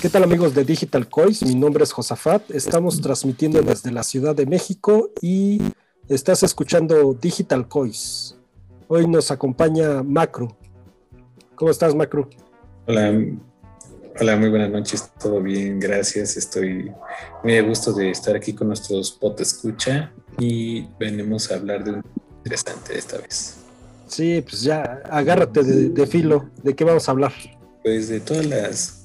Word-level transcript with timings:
¿Qué 0.00 0.08
tal 0.08 0.22
amigos 0.22 0.54
de 0.54 0.64
Digital 0.64 1.08
Coins? 1.08 1.42
Mi 1.42 1.56
nombre 1.56 1.82
es 1.82 1.90
Josafat. 1.90 2.52
Estamos 2.52 3.00
transmitiendo 3.00 3.60
desde 3.62 3.90
la 3.90 4.04
Ciudad 4.04 4.32
de 4.32 4.46
México 4.46 5.10
y 5.20 5.60
estás 6.08 6.44
escuchando 6.44 7.18
Digital 7.20 7.66
Coins. 7.66 8.36
Hoy 8.86 9.08
nos 9.08 9.32
acompaña 9.32 10.04
Macro. 10.04 10.56
¿Cómo 11.56 11.72
estás, 11.72 11.96
Macro? 11.96 12.30
Hola, 12.86 13.12
hola, 14.20 14.36
muy 14.36 14.50
buenas 14.50 14.70
noches. 14.70 15.10
Todo 15.18 15.42
bien, 15.42 15.80
gracias. 15.80 16.36
Estoy 16.36 16.92
muy 17.42 17.56
a 17.56 17.62
gusto 17.62 17.92
de 17.92 18.12
estar 18.12 18.36
aquí 18.36 18.52
con 18.52 18.68
nuestros 18.68 19.10
pot 19.10 19.40
escucha 19.40 20.12
y 20.38 20.86
venimos 21.00 21.50
a 21.50 21.56
hablar 21.56 21.82
de 21.82 21.90
un 21.90 22.04
interesante 22.44 22.96
esta 22.96 23.18
vez. 23.18 23.56
Sí, 24.06 24.44
pues 24.48 24.62
ya 24.62 25.02
agárrate 25.10 25.64
de, 25.64 25.88
de 25.88 26.06
filo. 26.06 26.50
¿De 26.62 26.76
qué 26.76 26.84
vamos 26.84 27.08
a 27.08 27.10
hablar? 27.10 27.32
Pues 27.82 28.08
de 28.08 28.20
todas 28.20 28.46
las 28.46 28.97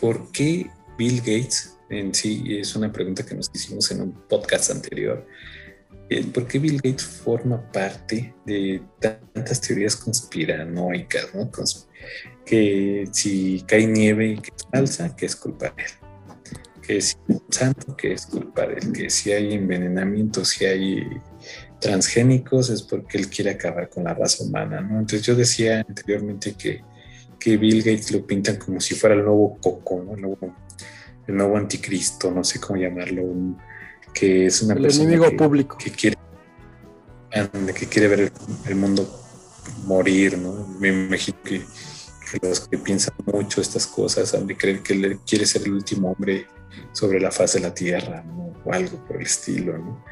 ¿por 0.00 0.30
qué 0.32 0.70
Bill 0.96 1.18
Gates, 1.18 1.76
en 1.90 2.14
sí 2.14 2.44
es 2.58 2.74
una 2.76 2.92
pregunta 2.92 3.24
que 3.24 3.34
nos 3.34 3.50
hicimos 3.52 3.90
en 3.90 4.02
un 4.02 4.12
podcast 4.12 4.70
anterior, 4.70 5.26
eh, 6.10 6.24
¿por 6.24 6.46
qué 6.46 6.58
Bill 6.58 6.76
Gates 6.76 7.04
forma 7.04 7.70
parte 7.70 8.34
de 8.46 8.82
tantas 8.98 9.60
teorías 9.60 9.96
conspiranoicas, 9.96 11.34
¿no? 11.34 11.50
que 12.48 13.06
si 13.12 13.62
cae 13.66 13.86
nieve 13.86 14.28
y 14.28 14.38
que 14.38 14.52
falsa, 14.72 15.14
que 15.14 15.26
es 15.26 15.36
culpa 15.36 15.74
de 15.76 15.82
él. 15.82 15.90
Que 16.80 17.00
si 17.02 17.16
es 17.28 17.42
santo, 17.50 17.94
que 17.94 18.14
es 18.14 18.24
culpa 18.24 18.66
de 18.66 18.74
él. 18.74 18.92
Que 18.92 19.10
si 19.10 19.32
hay 19.32 19.52
envenenamiento, 19.52 20.42
si 20.46 20.64
hay 20.64 21.06
transgénicos, 21.78 22.70
es 22.70 22.82
porque 22.82 23.18
él 23.18 23.28
quiere 23.28 23.50
acabar 23.50 23.90
con 23.90 24.04
la 24.04 24.14
raza 24.14 24.44
humana. 24.44 24.78
Entonces 24.78 25.22
yo 25.22 25.34
decía 25.34 25.84
anteriormente 25.86 26.54
que 26.54 26.82
que 27.38 27.56
Bill 27.56 27.82
Gates 27.82 28.10
lo 28.10 28.26
pintan 28.26 28.56
como 28.56 28.80
si 28.80 28.94
fuera 28.94 29.14
el 29.14 29.24
nuevo 29.24 29.58
Coco, 29.60 30.02
¿no? 30.04 30.14
el, 30.14 31.36
nuevo, 31.36 31.56
anticristo, 31.56 32.30
no 32.30 32.42
sé 32.42 32.58
cómo 32.58 32.80
llamarlo, 32.80 33.22
que 34.14 34.46
es 34.46 34.62
una 34.62 34.74
el 34.74 34.86
enemigo 34.86 35.36
público 35.36 35.76
que 35.78 35.90
quiere, 35.90 36.16
que 37.74 37.86
quiere 37.86 38.08
ver 38.08 38.32
el, 38.66 38.76
mundo 38.76 39.08
morir, 39.84 40.38
¿no? 40.38 40.66
Me 40.80 40.88
imagino 40.88 41.38
que, 41.42 41.62
los 42.42 42.60
que 42.60 42.78
piensan 42.78 43.14
mucho 43.26 43.60
estas 43.60 43.86
cosas 43.86 44.34
han 44.34 44.46
de 44.46 44.56
creer 44.56 44.82
que 44.82 44.92
él 44.94 45.18
quiere 45.26 45.46
ser 45.46 45.62
el 45.62 45.72
último 45.72 46.12
hombre 46.12 46.46
sobre 46.92 47.20
la 47.20 47.30
faz 47.30 47.54
de 47.54 47.60
la 47.60 47.72
tierra, 47.72 48.22
¿no? 48.22 48.52
o 48.64 48.72
algo 48.72 49.02
por 49.06 49.16
el 49.16 49.22
estilo, 49.22 49.78
¿no? 49.78 50.04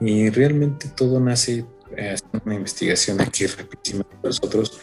Y 0.00 0.30
realmente 0.30 0.88
todo 0.96 1.20
nace 1.20 1.66
eh, 1.96 2.16
una 2.44 2.54
investigación 2.54 3.20
aquí 3.20 3.46
rapidísima 3.46 4.06
nosotros 4.22 4.80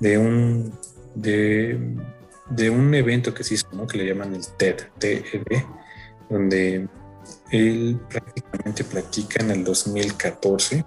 de 0.00 0.18
un 0.18 0.72
de, 1.14 1.78
de 2.50 2.70
un 2.70 2.94
evento 2.94 3.32
que 3.34 3.44
se 3.44 3.54
hizo, 3.54 3.68
¿no? 3.72 3.86
que 3.86 3.98
le 3.98 4.06
llaman 4.06 4.34
el 4.34 4.46
TED, 4.56 4.76
TED, 4.98 5.24
donde 6.28 6.88
él 7.50 8.00
prácticamente 8.08 8.84
platica 8.84 9.42
en 9.42 9.50
el 9.50 9.64
2014 9.64 10.84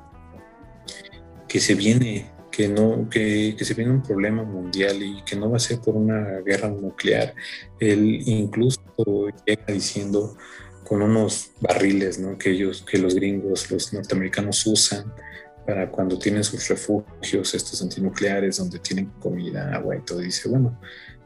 que 1.48 1.60
se 1.60 1.76
viene 1.76 2.32
que 2.52 2.68
no 2.68 3.10
que, 3.10 3.56
que, 3.58 3.66
se 3.66 3.74
viene 3.74 3.92
un 3.92 4.04
problema 4.04 4.44
mundial 4.44 5.02
y 5.02 5.24
que 5.24 5.36
no 5.36 5.50
va 5.50 5.58
a 5.58 5.60
ser 5.60 5.80
por 5.80 5.96
una 5.96 6.40
guerra 6.40 6.70
nuclear 6.70 7.34
él 7.80 8.22
incluso 8.26 8.82
llega 9.46 9.66
diciendo 9.68 10.38
con 10.84 11.02
unos 11.02 11.52
barriles 11.60 12.20
¿no? 12.20 12.38
que 12.38 12.52
ellos 12.52 12.84
que 12.84 12.98
los 12.98 13.16
gringos 13.16 13.70
los 13.72 13.94
norteamericanos 13.94 14.66
usan 14.66 15.14
para 15.66 15.90
cuando 15.90 16.18
tienen 16.18 16.44
sus 16.44 16.68
refugios, 16.68 17.54
estos 17.54 17.82
antinucleares, 17.82 18.58
donde 18.58 18.80
tienen 18.80 19.08
comida, 19.20 19.74
agua 19.74 19.96
y 19.96 20.02
todo. 20.02 20.20
Dice, 20.20 20.50
bueno, 20.50 20.80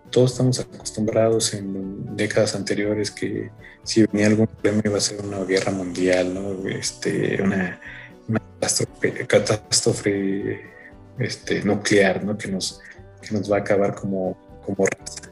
todos 0.09 0.31
estamos 0.31 0.59
acostumbrados 0.59 1.53
en 1.53 2.15
décadas 2.15 2.55
anteriores 2.55 3.11
que 3.11 3.51
si 3.83 4.05
venía 4.05 4.27
algún 4.27 4.47
problema 4.47 4.81
iba 4.85 4.97
a 4.97 5.01
ser 5.01 5.21
una 5.21 5.43
guerra 5.43 5.71
mundial, 5.71 6.33
¿no? 6.33 6.67
este, 6.69 7.41
una, 7.41 7.79
catástrofe, 9.27 10.61
este, 11.19 11.63
nuclear, 11.63 12.23
¿no? 12.23 12.37
que, 12.37 12.47
nos, 12.49 12.81
que 13.21 13.33
nos 13.33 13.51
va 13.51 13.57
a 13.57 13.59
acabar 13.61 13.95
como, 13.95 14.37
como 14.65 14.85
raza, 14.85 15.31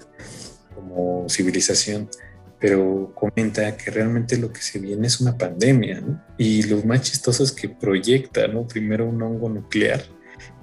como 0.74 1.28
civilización 1.30 2.10
pero 2.66 3.12
comenta 3.14 3.78
que 3.78 3.92
realmente 3.92 4.38
lo 4.38 4.52
que 4.52 4.60
se 4.60 4.80
viene 4.80 5.06
es 5.06 5.22
una 5.22 5.38
pandemia, 5.38 6.02
¿no? 6.02 6.20
Y 6.36 6.64
lo 6.64 6.82
más 6.82 7.04
chistoso 7.04 7.44
es 7.44 7.52
que 7.52 7.70
proyecta, 7.70 8.48
¿no? 8.48 8.68
Primero 8.68 9.06
un 9.06 9.22
hongo 9.22 9.50
nuclear 9.50 10.04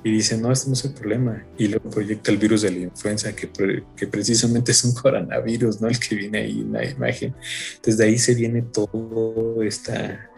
y 0.02 0.10
dice, 0.10 0.36
no, 0.36 0.50
este 0.50 0.66
no 0.66 0.72
es 0.72 0.84
el 0.84 0.94
problema. 0.94 1.46
Y 1.56 1.68
luego 1.68 1.90
proyecta 1.90 2.32
el 2.32 2.38
virus 2.38 2.62
de 2.62 2.72
la 2.72 2.78
influenza, 2.78 3.36
que, 3.36 3.48
que 3.96 4.06
precisamente 4.08 4.72
es 4.72 4.82
un 4.82 4.94
coronavirus, 5.00 5.80
¿no? 5.80 5.86
El 5.86 6.00
que 6.00 6.16
viene 6.16 6.38
ahí 6.38 6.62
en 6.62 6.72
la 6.72 6.84
imagen. 6.84 7.36
Entonces 7.76 7.98
de 7.98 8.04
ahí 8.04 8.18
se 8.18 8.34
viene 8.34 8.62
toda 8.62 9.64
esta, 9.64 10.28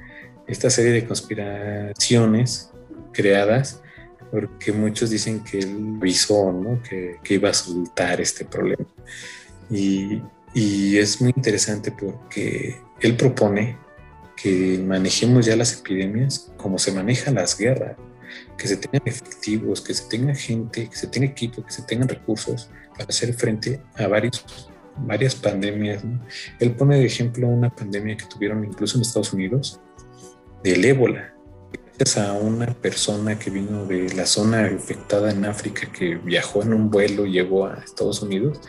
esta 0.46 0.68
serie 0.68 0.92
de 0.92 1.06
conspiraciones 1.06 2.72
creadas 3.10 3.80
porque 4.30 4.70
muchos 4.70 5.08
dicen 5.08 5.42
que 5.42 5.60
él 5.60 5.94
avisó, 5.96 6.52
¿no? 6.52 6.82
Que, 6.82 7.16
que 7.24 7.34
iba 7.34 7.48
a 7.48 7.54
soltar 7.54 8.20
este 8.20 8.44
problema. 8.44 8.84
Y, 9.70 10.20
y 10.54 10.96
es 10.98 11.20
muy 11.20 11.32
interesante 11.36 11.90
porque 11.90 12.80
él 13.00 13.16
propone 13.16 13.76
que 14.36 14.78
manejemos 14.78 15.46
ya 15.46 15.56
las 15.56 15.72
epidemias 15.80 16.52
como 16.56 16.78
se 16.78 16.92
manejan 16.92 17.34
las 17.34 17.58
guerras, 17.58 17.96
que 18.56 18.68
se 18.68 18.76
tengan 18.76 19.02
efectivos, 19.04 19.80
que 19.80 19.94
se 19.94 20.08
tenga 20.08 20.34
gente, 20.34 20.88
que 20.88 20.96
se 20.96 21.08
tenga 21.08 21.26
equipo, 21.26 21.64
que 21.64 21.72
se 21.72 21.82
tengan 21.82 22.08
recursos 22.08 22.70
para 22.96 23.08
hacer 23.08 23.34
frente 23.34 23.80
a 23.96 24.06
varios, 24.06 24.70
varias 24.98 25.34
pandemias. 25.34 26.02
Él 26.60 26.72
pone 26.72 26.98
de 26.98 27.06
ejemplo 27.06 27.48
una 27.48 27.74
pandemia 27.74 28.16
que 28.16 28.26
tuvieron 28.26 28.64
incluso 28.64 28.96
en 28.96 29.02
Estados 29.02 29.32
Unidos 29.32 29.80
del 30.62 30.84
ébola. 30.84 31.32
Gracias 31.96 32.26
a 32.26 32.32
una 32.32 32.66
persona 32.74 33.38
que 33.38 33.50
vino 33.50 33.86
de 33.86 34.12
la 34.14 34.26
zona 34.26 34.68
infectada 34.68 35.30
en 35.30 35.44
África, 35.44 35.90
que 35.92 36.16
viajó 36.16 36.62
en 36.62 36.74
un 36.74 36.90
vuelo, 36.90 37.24
y 37.24 37.32
llegó 37.32 37.66
a 37.66 37.74
Estados 37.84 38.20
Unidos, 38.20 38.60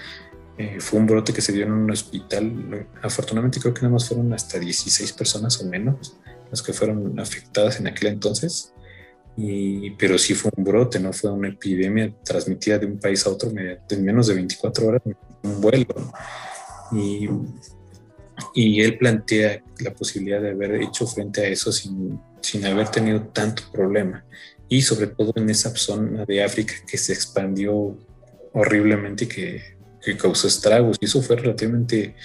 eh, 0.57 0.77
fue 0.79 0.99
un 0.99 1.05
brote 1.05 1.33
que 1.33 1.41
se 1.41 1.51
dio 1.51 1.65
en 1.65 1.73
un 1.73 1.91
hospital. 1.91 2.87
Afortunadamente 3.01 3.59
creo 3.59 3.73
que 3.73 3.81
nada 3.81 3.93
más 3.93 4.07
fueron 4.07 4.31
hasta 4.33 4.57
16 4.57 5.11
personas 5.13 5.61
o 5.61 5.65
menos 5.67 6.15
las 6.49 6.61
que 6.61 6.73
fueron 6.73 7.19
afectadas 7.19 7.79
en 7.79 7.87
aquel 7.87 8.13
entonces. 8.13 8.73
Y, 9.37 9.91
pero 9.91 10.17
sí 10.17 10.33
fue 10.33 10.51
un 10.55 10.63
brote, 10.63 10.99
no 10.99 11.11
fue 11.11 11.29
una 11.29 11.49
epidemia 11.49 12.13
transmitida 12.23 12.77
de 12.77 12.85
un 12.85 12.99
país 12.99 13.25
a 13.25 13.31
otro 13.31 13.49
en 13.49 14.05
menos 14.05 14.27
de 14.27 14.35
24 14.35 14.87
horas, 14.87 15.01
un 15.43 15.59
vuelo. 15.59 15.93
Y, 16.93 17.27
y 18.53 18.81
él 18.81 18.97
plantea 18.97 19.61
la 19.79 19.93
posibilidad 19.93 20.41
de 20.41 20.51
haber 20.51 20.81
hecho 20.81 21.05
frente 21.05 21.41
a 21.41 21.47
eso 21.47 21.71
sin, 21.73 22.17
sin 22.39 22.65
haber 22.65 22.87
tenido 22.89 23.21
tanto 23.23 23.63
problema. 23.73 24.23
Y 24.69 24.81
sobre 24.81 25.07
todo 25.07 25.33
en 25.35 25.49
esa 25.49 25.75
zona 25.75 26.23
de 26.25 26.41
África 26.41 26.73
que 26.87 26.97
se 26.97 27.11
expandió 27.11 27.97
horriblemente 28.53 29.25
y 29.25 29.27
que 29.27 29.74
que 30.05 30.15
causó 30.15 30.47
estragos, 30.47 30.97
y 31.01 31.05
eso 31.05 31.21
fue 31.21 31.35
relativamente 31.35 32.15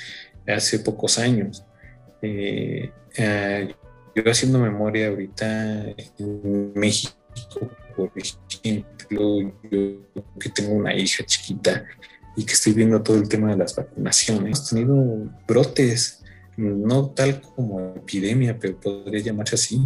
hace 0.46 0.78
pocos 0.80 1.18
años. 1.18 1.64
Eh, 2.20 2.92
eh, 3.16 3.74
yo 4.14 4.30
haciendo 4.30 4.58
memoria 4.58 5.08
ahorita 5.08 5.94
en 6.18 6.72
México, 6.74 7.14
por 7.96 8.12
ejemplo, 8.14 9.54
yo 9.70 9.96
que 10.38 10.50
tengo 10.50 10.72
una 10.72 10.94
hija 10.94 11.24
chiquita 11.24 11.84
y 12.36 12.44
que 12.44 12.52
estoy 12.52 12.74
viendo 12.74 13.02
todo 13.02 13.16
el 13.16 13.28
tema 13.28 13.50
de 13.50 13.56
las 13.56 13.74
vacunaciones, 13.74 14.44
hemos 14.44 14.68
tenido 14.68 15.30
brotes, 15.48 16.22
no 16.56 17.10
tal 17.10 17.40
como 17.40 17.94
epidemia, 17.96 18.58
pero 18.58 18.78
podría 18.78 19.20
llamarse 19.20 19.54
así, 19.54 19.80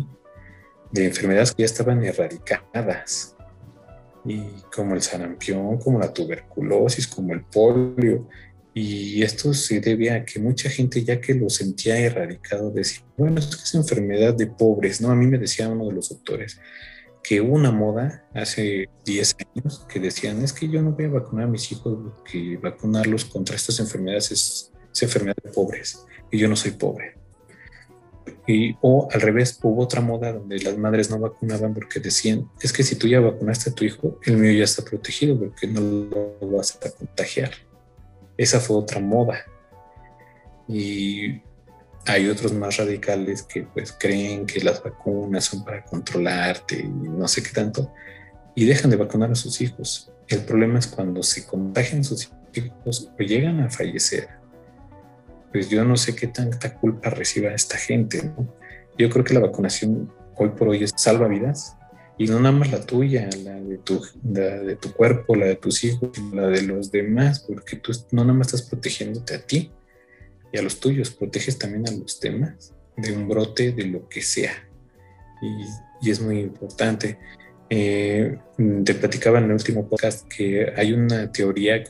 de 0.90 1.06
enfermedades 1.06 1.52
que 1.52 1.62
ya 1.62 1.66
estaban 1.66 2.04
erradicadas 2.04 3.33
y 4.24 4.42
como 4.74 4.94
el 4.94 5.02
sarampión, 5.02 5.78
como 5.78 5.98
la 5.98 6.12
tuberculosis, 6.12 7.06
como 7.06 7.32
el 7.32 7.44
polio. 7.44 8.28
Y 8.72 9.22
esto 9.22 9.54
se 9.54 9.80
debe 9.80 10.10
a 10.10 10.24
que 10.24 10.40
mucha 10.40 10.68
gente 10.68 11.04
ya 11.04 11.20
que 11.20 11.34
lo 11.34 11.48
sentía 11.48 11.98
erradicado 11.98 12.70
decía, 12.70 13.04
bueno, 13.16 13.38
es 13.38 13.46
que 13.46 13.62
es 13.62 13.74
enfermedad 13.74 14.34
de 14.34 14.48
pobres, 14.48 15.00
¿no? 15.00 15.10
A 15.10 15.14
mí 15.14 15.26
me 15.26 15.38
decía 15.38 15.68
uno 15.68 15.86
de 15.86 15.92
los 15.92 16.08
doctores 16.08 16.58
que 17.22 17.40
una 17.40 17.72
moda 17.72 18.28
hace 18.34 18.90
10 19.06 19.36
años 19.54 19.86
que 19.88 19.98
decían, 19.98 20.42
es 20.42 20.52
que 20.52 20.68
yo 20.68 20.82
no 20.82 20.92
voy 20.92 21.06
a 21.06 21.08
vacunar 21.08 21.46
a 21.46 21.48
mis 21.48 21.72
hijos, 21.72 22.20
que 22.30 22.58
vacunarlos 22.58 23.24
contra 23.24 23.56
estas 23.56 23.80
enfermedades 23.80 24.30
es, 24.30 24.72
es 24.92 25.02
enfermedad 25.02 25.36
de 25.42 25.50
pobres 25.50 26.04
y 26.30 26.38
yo 26.38 26.48
no 26.48 26.54
soy 26.54 26.72
pobre. 26.72 27.23
Y, 28.46 28.76
o 28.80 29.08
al 29.12 29.20
revés, 29.20 29.58
hubo 29.62 29.82
otra 29.82 30.00
moda 30.00 30.32
donde 30.32 30.58
las 30.58 30.76
madres 30.76 31.10
no 31.10 31.18
vacunaban 31.18 31.74
porque 31.74 32.00
decían, 32.00 32.48
es 32.60 32.72
que 32.72 32.82
si 32.82 32.96
tú 32.96 33.06
ya 33.06 33.20
vacunaste 33.20 33.70
a 33.70 33.74
tu 33.74 33.84
hijo, 33.84 34.18
el 34.24 34.36
mío 34.36 34.52
ya 34.52 34.64
está 34.64 34.84
protegido 34.84 35.38
porque 35.38 35.66
no 35.66 35.80
lo 35.80 36.50
vas 36.50 36.78
a 36.82 36.90
contagiar. 36.90 37.52
Esa 38.36 38.60
fue 38.60 38.76
otra 38.76 39.00
moda. 39.00 39.44
Y 40.68 41.40
hay 42.06 42.28
otros 42.28 42.52
más 42.52 42.76
radicales 42.76 43.42
que 43.42 43.62
pues 43.62 43.92
creen 43.92 44.46
que 44.46 44.60
las 44.60 44.82
vacunas 44.82 45.44
son 45.44 45.64
para 45.64 45.84
controlarte 45.84 46.80
y 46.80 46.88
no 46.88 47.26
sé 47.28 47.42
qué 47.42 47.50
tanto, 47.50 47.92
y 48.54 48.66
dejan 48.66 48.90
de 48.90 48.96
vacunar 48.96 49.30
a 49.30 49.34
sus 49.34 49.60
hijos. 49.60 50.10
El 50.28 50.40
problema 50.40 50.78
es 50.78 50.86
cuando 50.86 51.22
se 51.22 51.46
contagian 51.46 52.04
sus 52.04 52.30
hijos 52.54 53.10
o 53.18 53.22
llegan 53.22 53.60
a 53.60 53.70
fallecer 53.70 54.28
pues 55.54 55.70
yo 55.70 55.84
no 55.84 55.96
sé 55.96 56.16
qué 56.16 56.26
tanta 56.26 56.74
culpa 56.74 57.10
reciba 57.10 57.54
esta 57.54 57.78
gente. 57.78 58.28
Yo 58.98 59.08
creo 59.08 59.24
que 59.24 59.34
la 59.34 59.38
vacunación 59.38 60.12
hoy 60.34 60.48
por 60.48 60.70
hoy 60.70 60.82
es 60.82 60.92
salva 60.96 61.28
vidas 61.28 61.76
y 62.18 62.26
no 62.26 62.40
nada 62.40 62.50
más 62.50 62.72
la 62.72 62.84
tuya, 62.84 63.30
la 63.44 63.54
de 63.60 63.78
tu, 63.78 64.04
de 64.24 64.74
tu 64.74 64.92
cuerpo, 64.92 65.36
la 65.36 65.46
de 65.46 65.54
tus 65.54 65.84
hijos, 65.84 66.10
la 66.32 66.48
de 66.48 66.62
los 66.62 66.90
demás, 66.90 67.38
porque 67.46 67.76
tú 67.76 67.92
no 68.10 68.24
nada 68.24 68.36
más 68.36 68.48
estás 68.48 68.62
protegiéndote 68.68 69.36
a 69.36 69.46
ti 69.46 69.70
y 70.52 70.58
a 70.58 70.62
los 70.62 70.80
tuyos, 70.80 71.12
proteges 71.12 71.56
también 71.56 71.88
a 71.88 71.92
los 71.92 72.18
demás 72.18 72.74
de 72.96 73.16
un 73.16 73.28
brote 73.28 73.70
de 73.70 73.84
lo 73.84 74.08
que 74.08 74.22
sea. 74.22 74.68
Y, 75.40 76.10
es 76.10 76.20
muy 76.20 76.40
importante. 76.40 77.16
Eh, 77.70 78.38
te 78.84 78.94
platicaba 78.94 79.38
en 79.38 79.44
el 79.44 79.52
último 79.52 79.88
podcast 79.88 80.26
que 80.26 80.72
hay 80.76 80.92
una 80.92 81.30
teoría 81.30 81.84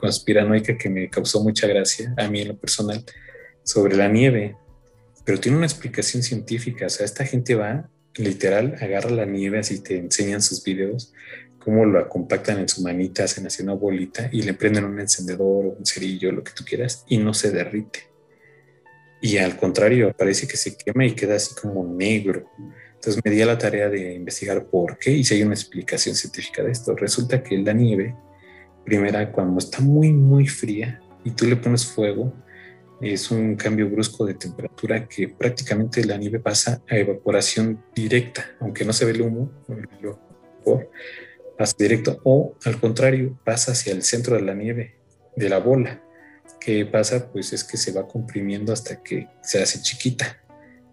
conspiranoica 0.00 0.76
que 0.76 0.88
me 0.88 1.08
causó 1.08 1.42
mucha 1.42 1.66
gracia, 1.66 2.14
a 2.16 2.28
mí 2.28 2.40
en 2.40 2.48
lo 2.48 2.56
personal, 2.56 3.04
sobre 3.62 3.96
la 3.96 4.08
nieve, 4.08 4.56
pero 5.24 5.38
tiene 5.38 5.58
una 5.58 5.66
explicación 5.66 6.22
científica. 6.22 6.86
O 6.86 6.90
sea, 6.90 7.04
esta 7.04 7.24
gente 7.24 7.54
va 7.54 7.88
literal 8.16 8.76
agarra 8.80 9.10
la 9.10 9.24
nieve, 9.24 9.58
así 9.58 9.80
te 9.80 9.96
enseñan 9.96 10.42
sus 10.42 10.64
videos, 10.64 11.12
cómo 11.58 11.84
lo 11.84 12.08
compactan 12.08 12.58
en 12.58 12.68
su 12.68 12.82
manita, 12.82 13.24
hacen 13.24 13.46
así 13.46 13.62
una 13.62 13.74
bolita 13.74 14.28
y 14.32 14.42
le 14.42 14.54
prenden 14.54 14.84
un 14.84 14.98
encendedor 14.98 15.66
o 15.66 15.76
un 15.78 15.86
cerillo, 15.86 16.32
lo 16.32 16.42
que 16.42 16.52
tú 16.52 16.64
quieras, 16.64 17.04
y 17.08 17.18
no 17.18 17.34
se 17.34 17.50
derrite. 17.50 18.10
Y 19.22 19.36
al 19.36 19.56
contrario, 19.56 20.14
parece 20.16 20.48
que 20.48 20.56
se 20.56 20.76
quema 20.76 21.04
y 21.04 21.12
queda 21.12 21.36
así 21.36 21.54
como 21.54 21.84
negro. 21.84 22.50
Entonces 22.94 23.20
me 23.24 23.30
di 23.30 23.42
a 23.42 23.46
la 23.46 23.58
tarea 23.58 23.88
de 23.88 24.14
investigar 24.14 24.66
por 24.66 24.98
qué 24.98 25.10
y 25.10 25.24
si 25.24 25.34
hay 25.34 25.42
una 25.42 25.54
explicación 25.54 26.14
científica 26.14 26.62
de 26.62 26.72
esto. 26.72 26.94
Resulta 26.94 27.42
que 27.42 27.58
la 27.58 27.74
nieve, 27.74 28.14
primera, 28.84 29.30
cuando 29.32 29.58
está 29.58 29.80
muy, 29.80 30.12
muy 30.12 30.46
fría 30.46 31.00
y 31.24 31.30
tú 31.30 31.46
le 31.46 31.56
pones 31.56 31.86
fuego, 31.86 32.32
es 33.00 33.30
un 33.30 33.56
cambio 33.56 33.88
brusco 33.88 34.26
de 34.26 34.34
temperatura 34.34 35.08
que 35.08 35.28
prácticamente 35.28 36.04
la 36.04 36.18
nieve 36.18 36.38
pasa 36.38 36.82
a 36.88 36.96
evaporación 36.96 37.82
directa, 37.94 38.44
aunque 38.60 38.84
no 38.84 38.92
se 38.92 39.06
ve 39.06 39.12
el 39.12 39.22
humo, 39.22 39.50
pasa 41.56 41.74
directo, 41.78 42.20
o 42.24 42.56
al 42.64 42.78
contrario, 42.78 43.38
pasa 43.44 43.72
hacia 43.72 43.92
el 43.92 44.02
centro 44.02 44.36
de 44.36 44.42
la 44.42 44.54
nieve, 44.54 44.96
de 45.36 45.48
la 45.48 45.58
bola. 45.58 46.02
¿Qué 46.60 46.84
pasa? 46.84 47.32
Pues 47.32 47.54
es 47.54 47.64
que 47.64 47.78
se 47.78 47.92
va 47.92 48.06
comprimiendo 48.06 48.72
hasta 48.72 49.02
que 49.02 49.28
se 49.42 49.62
hace 49.62 49.80
chiquita, 49.80 50.42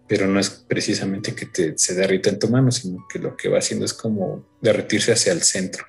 pero 0.06 0.26
no 0.26 0.40
es 0.40 0.48
precisamente 0.48 1.34
que 1.34 1.74
se 1.76 1.94
derrita 1.94 2.30
en 2.30 2.38
tu 2.38 2.48
mano, 2.48 2.70
sino 2.70 3.06
que 3.12 3.18
lo 3.18 3.36
que 3.36 3.50
va 3.50 3.58
haciendo 3.58 3.84
es 3.84 3.92
como 3.92 4.46
derretirse 4.62 5.12
hacia 5.12 5.32
el 5.32 5.42
centro. 5.42 5.84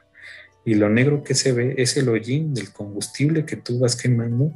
Y 0.69 0.75
lo 0.75 0.87
negro 0.87 1.23
que 1.23 1.33
se 1.33 1.51
ve 1.51 1.73
es 1.79 1.97
el 1.97 2.09
hollín 2.09 2.53
del 2.53 2.71
combustible 2.71 3.43
que 3.43 3.55
tú 3.55 3.79
vas 3.79 3.95
quemando 3.95 4.53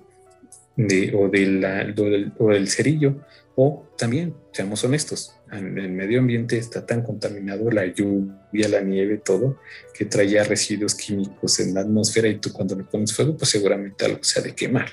de, 0.76 1.12
o, 1.16 1.28
de 1.28 1.48
la, 1.48 1.92
o, 2.38 2.50
del, 2.50 2.68
cerillo, 2.68 3.26
o 3.56 3.88
también, 3.98 4.36
seamos 4.52 4.84
honestos, 4.84 5.36
el 5.52 5.64
medio 5.90 6.20
ambiente 6.20 6.56
está 6.60 6.86
tan 6.86 7.02
contaminado, 7.02 7.72
la 7.72 7.88
lluvia, 7.88 8.70
la 8.70 8.82
nieve, 8.82 9.24
todo, 9.26 9.58
que 9.92 10.06
traía 10.06 10.44
residuos 10.44 10.94
químicos 10.94 11.60
en 11.60 11.74
la 11.74 11.82
atmósfera 11.82 12.28
y 12.28 12.38
tú 12.38 12.54
cuando 12.54 12.76
le 12.76 12.84
pones 12.84 13.12
fuego, 13.12 13.36
pues 13.36 13.50
seguramente 13.50 14.06
algo 14.06 14.20
se 14.22 14.40
ha 14.40 14.44
de 14.44 14.54
quemar. 14.54 14.90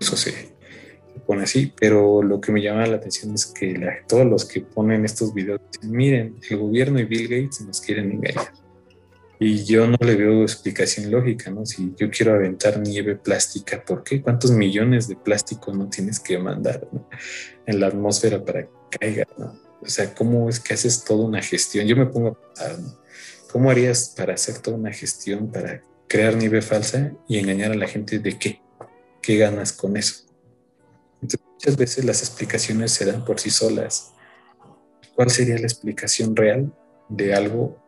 eso 0.00 0.16
se, 0.16 0.32
pone 1.26 1.42
así, 1.42 1.72
pero 1.76 2.22
lo 2.22 2.40
que 2.40 2.52
me 2.52 2.62
llama 2.62 2.86
la 2.86 2.98
atención 2.98 3.34
es 3.34 3.46
que 3.46 3.80
todos 4.06 4.24
los 4.24 4.44
que 4.44 4.60
ponen 4.60 5.04
estos 5.04 5.34
videos, 5.34 5.60
miren, 5.82 6.36
el 6.48 6.56
gobierno 6.56 7.00
y 7.00 7.04
Bill 7.04 7.26
Gates 7.26 7.62
nos 7.62 7.80
quieren 7.80 8.12
engañar. 8.12 8.65
Y 9.38 9.64
yo 9.64 9.86
no 9.86 9.98
le 10.00 10.16
veo 10.16 10.42
explicación 10.42 11.10
lógica, 11.10 11.50
¿no? 11.50 11.66
Si 11.66 11.92
yo 11.96 12.10
quiero 12.10 12.34
aventar 12.34 12.80
nieve 12.80 13.16
plástica, 13.16 13.84
¿por 13.84 14.02
qué? 14.02 14.22
¿Cuántos 14.22 14.50
millones 14.50 15.08
de 15.08 15.16
plástico 15.16 15.72
no 15.74 15.88
tienes 15.88 16.18
que 16.20 16.38
mandar 16.38 16.88
en 17.66 17.80
la 17.80 17.88
atmósfera 17.88 18.42
para 18.42 18.62
que 18.62 18.98
caiga, 18.98 19.26
¿no? 19.36 19.60
O 19.82 19.88
sea, 19.88 20.14
¿cómo 20.14 20.48
es 20.48 20.58
que 20.58 20.72
haces 20.72 21.04
toda 21.04 21.26
una 21.26 21.42
gestión? 21.42 21.86
Yo 21.86 21.96
me 21.96 22.06
pongo 22.06 22.28
a 22.28 22.34
pensar, 22.34 22.76
¿cómo 23.52 23.70
harías 23.70 24.14
para 24.16 24.34
hacer 24.34 24.58
toda 24.58 24.76
una 24.78 24.92
gestión 24.92 25.50
para 25.52 25.82
crear 26.08 26.34
nieve 26.34 26.62
falsa 26.62 27.12
y 27.28 27.38
engañar 27.38 27.72
a 27.72 27.76
la 27.76 27.86
gente 27.86 28.18
de 28.18 28.38
qué? 28.38 28.62
¿Qué 29.20 29.36
ganas 29.36 29.72
con 29.72 29.98
eso? 29.98 30.24
Entonces, 31.20 31.40
muchas 31.52 31.76
veces 31.76 32.04
las 32.06 32.22
explicaciones 32.22 32.92
se 32.92 33.04
dan 33.04 33.24
por 33.24 33.38
sí 33.38 33.50
solas. 33.50 34.12
¿Cuál 35.14 35.30
sería 35.30 35.56
la 35.56 35.66
explicación 35.66 36.34
real 36.34 36.72
de 37.08 37.34
algo 37.34 37.85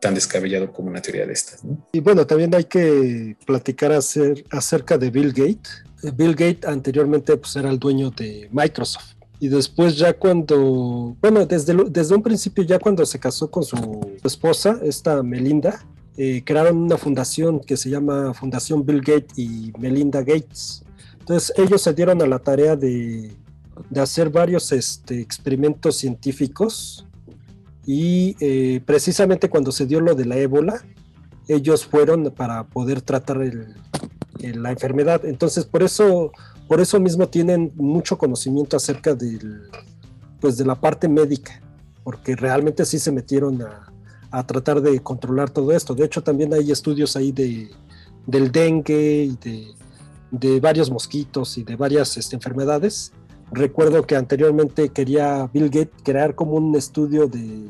tan 0.00 0.14
descabellado 0.14 0.72
como 0.72 0.88
una 0.88 1.00
teoría 1.00 1.26
de 1.26 1.32
estas. 1.32 1.62
Y 1.92 2.00
bueno, 2.00 2.26
también 2.26 2.54
hay 2.54 2.64
que 2.64 3.36
platicar 3.46 3.92
acerca 3.92 4.98
de 4.98 5.10
Bill 5.10 5.32
Gates. 5.32 5.84
Bill 6.14 6.34
Gates 6.34 6.64
anteriormente 6.64 7.36
pues, 7.36 7.54
era 7.56 7.70
el 7.70 7.78
dueño 7.78 8.10
de 8.10 8.48
Microsoft. 8.50 9.14
Y 9.38 9.48
después 9.48 9.96
ya 9.96 10.12
cuando, 10.12 11.16
bueno, 11.20 11.46
desde, 11.46 11.74
desde 11.88 12.14
un 12.14 12.22
principio 12.22 12.64
ya 12.64 12.78
cuando 12.78 13.06
se 13.06 13.18
casó 13.18 13.50
con 13.50 13.62
su 13.62 14.18
esposa, 14.22 14.78
esta 14.82 15.22
Melinda, 15.22 15.84
eh, 16.16 16.42
crearon 16.44 16.76
una 16.76 16.98
fundación 16.98 17.60
que 17.60 17.76
se 17.76 17.88
llama 17.88 18.34
Fundación 18.34 18.84
Bill 18.84 19.00
Gates 19.00 19.38
y 19.38 19.72
Melinda 19.78 20.20
Gates. 20.20 20.82
Entonces 21.20 21.52
ellos 21.56 21.80
se 21.80 21.94
dieron 21.94 22.20
a 22.20 22.26
la 22.26 22.38
tarea 22.38 22.76
de, 22.76 23.30
de 23.88 24.00
hacer 24.00 24.28
varios 24.28 24.72
este, 24.72 25.20
experimentos 25.20 25.96
científicos 25.96 27.06
y 27.86 28.36
eh, 28.40 28.80
precisamente 28.84 29.48
cuando 29.48 29.72
se 29.72 29.86
dio 29.86 30.00
lo 30.00 30.14
de 30.14 30.26
la 30.26 30.36
ébola, 30.36 30.82
ellos 31.48 31.86
fueron 31.86 32.30
para 32.30 32.64
poder 32.64 33.02
tratar 33.02 33.38
la 33.38 34.70
enfermedad. 34.70 35.24
Entonces, 35.24 35.64
por 35.64 35.82
eso, 35.82 36.32
por 36.68 36.80
eso 36.80 37.00
mismo 37.00 37.28
tienen 37.28 37.72
mucho 37.74 38.16
conocimiento 38.18 38.76
acerca 38.76 39.14
del, 39.14 39.68
pues, 40.40 40.56
de 40.56 40.64
la 40.64 40.74
parte 40.74 41.08
médica, 41.08 41.60
porque 42.04 42.36
realmente 42.36 42.84
sí 42.84 42.98
se 42.98 43.12
metieron 43.12 43.62
a, 43.62 44.46
tratar 44.46 44.80
de 44.80 45.00
controlar 45.00 45.50
todo 45.50 45.72
esto. 45.72 45.94
De 45.94 46.04
hecho, 46.04 46.22
también 46.22 46.54
hay 46.54 46.70
estudios 46.70 47.16
ahí 47.16 47.32
de, 47.32 47.68
del 48.26 48.52
dengue 48.52 49.34
de, 50.30 50.60
varios 50.60 50.88
mosquitos 50.88 51.58
y 51.58 51.64
de 51.64 51.74
varias 51.74 52.16
este, 52.16 52.36
enfermedades 52.36 53.12
Recuerdo 53.52 54.04
que 54.04 54.16
anteriormente 54.16 54.90
quería 54.90 55.48
Bill 55.52 55.70
Gates 55.70 56.02
crear 56.04 56.34
como 56.34 56.52
un 56.52 56.74
estudio 56.76 57.26
de, 57.26 57.68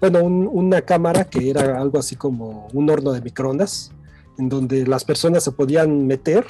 bueno, 0.00 0.22
una 0.24 0.82
cámara 0.82 1.24
que 1.24 1.50
era 1.50 1.80
algo 1.80 1.98
así 1.98 2.16
como 2.16 2.68
un 2.72 2.88
horno 2.88 3.12
de 3.12 3.20
microondas, 3.20 3.92
en 4.38 4.48
donde 4.48 4.86
las 4.86 5.04
personas 5.04 5.42
se 5.42 5.52
podían 5.52 6.06
meter 6.06 6.44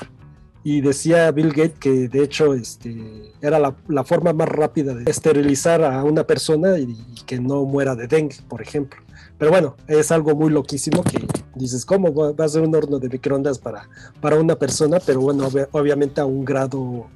y 0.65 0.81
decía 0.81 1.31
Bill 1.31 1.51
Gates 1.51 1.79
que 1.79 2.09
de 2.09 2.25
hecho 2.25 2.53
este, 2.53 3.33
era 3.41 3.61
la, 3.61 4.05
forma 4.05 4.33
más 4.33 4.49
rápida 4.49 4.95
de 4.95 5.09
esterilizar 5.09 5.85
a 5.85 6.03
una 6.03 6.25
persona 6.25 6.77
y, 6.77 6.97
que 7.25 7.39
no 7.39 7.65
muera 7.65 7.95
de 7.95 8.09
dengue, 8.09 8.37
por 8.49 8.61
ejemplo. 8.61 9.01
Pero 9.39 9.53
bueno, 9.53 9.77
es 9.87 10.11
algo 10.11 10.35
muy 10.35 10.51
loquísimo 10.51 11.05
que 11.05 11.25
dices, 11.55 11.87
¿cómo 11.87 12.13
va 12.13 12.45
a 12.45 12.49
ser 12.49 12.63
un 12.63 12.75
horno 12.75 12.99
de 12.99 13.09
microondas 13.09 13.61
para, 13.61 13.89
para 14.21 14.41
una 14.41 14.57
persona? 14.57 14.99
Pero 15.07 15.21
bueno, 15.21 15.49
obviamente 15.71 16.21
a 16.21 16.27
un 16.27 16.45
grado 16.45 17.07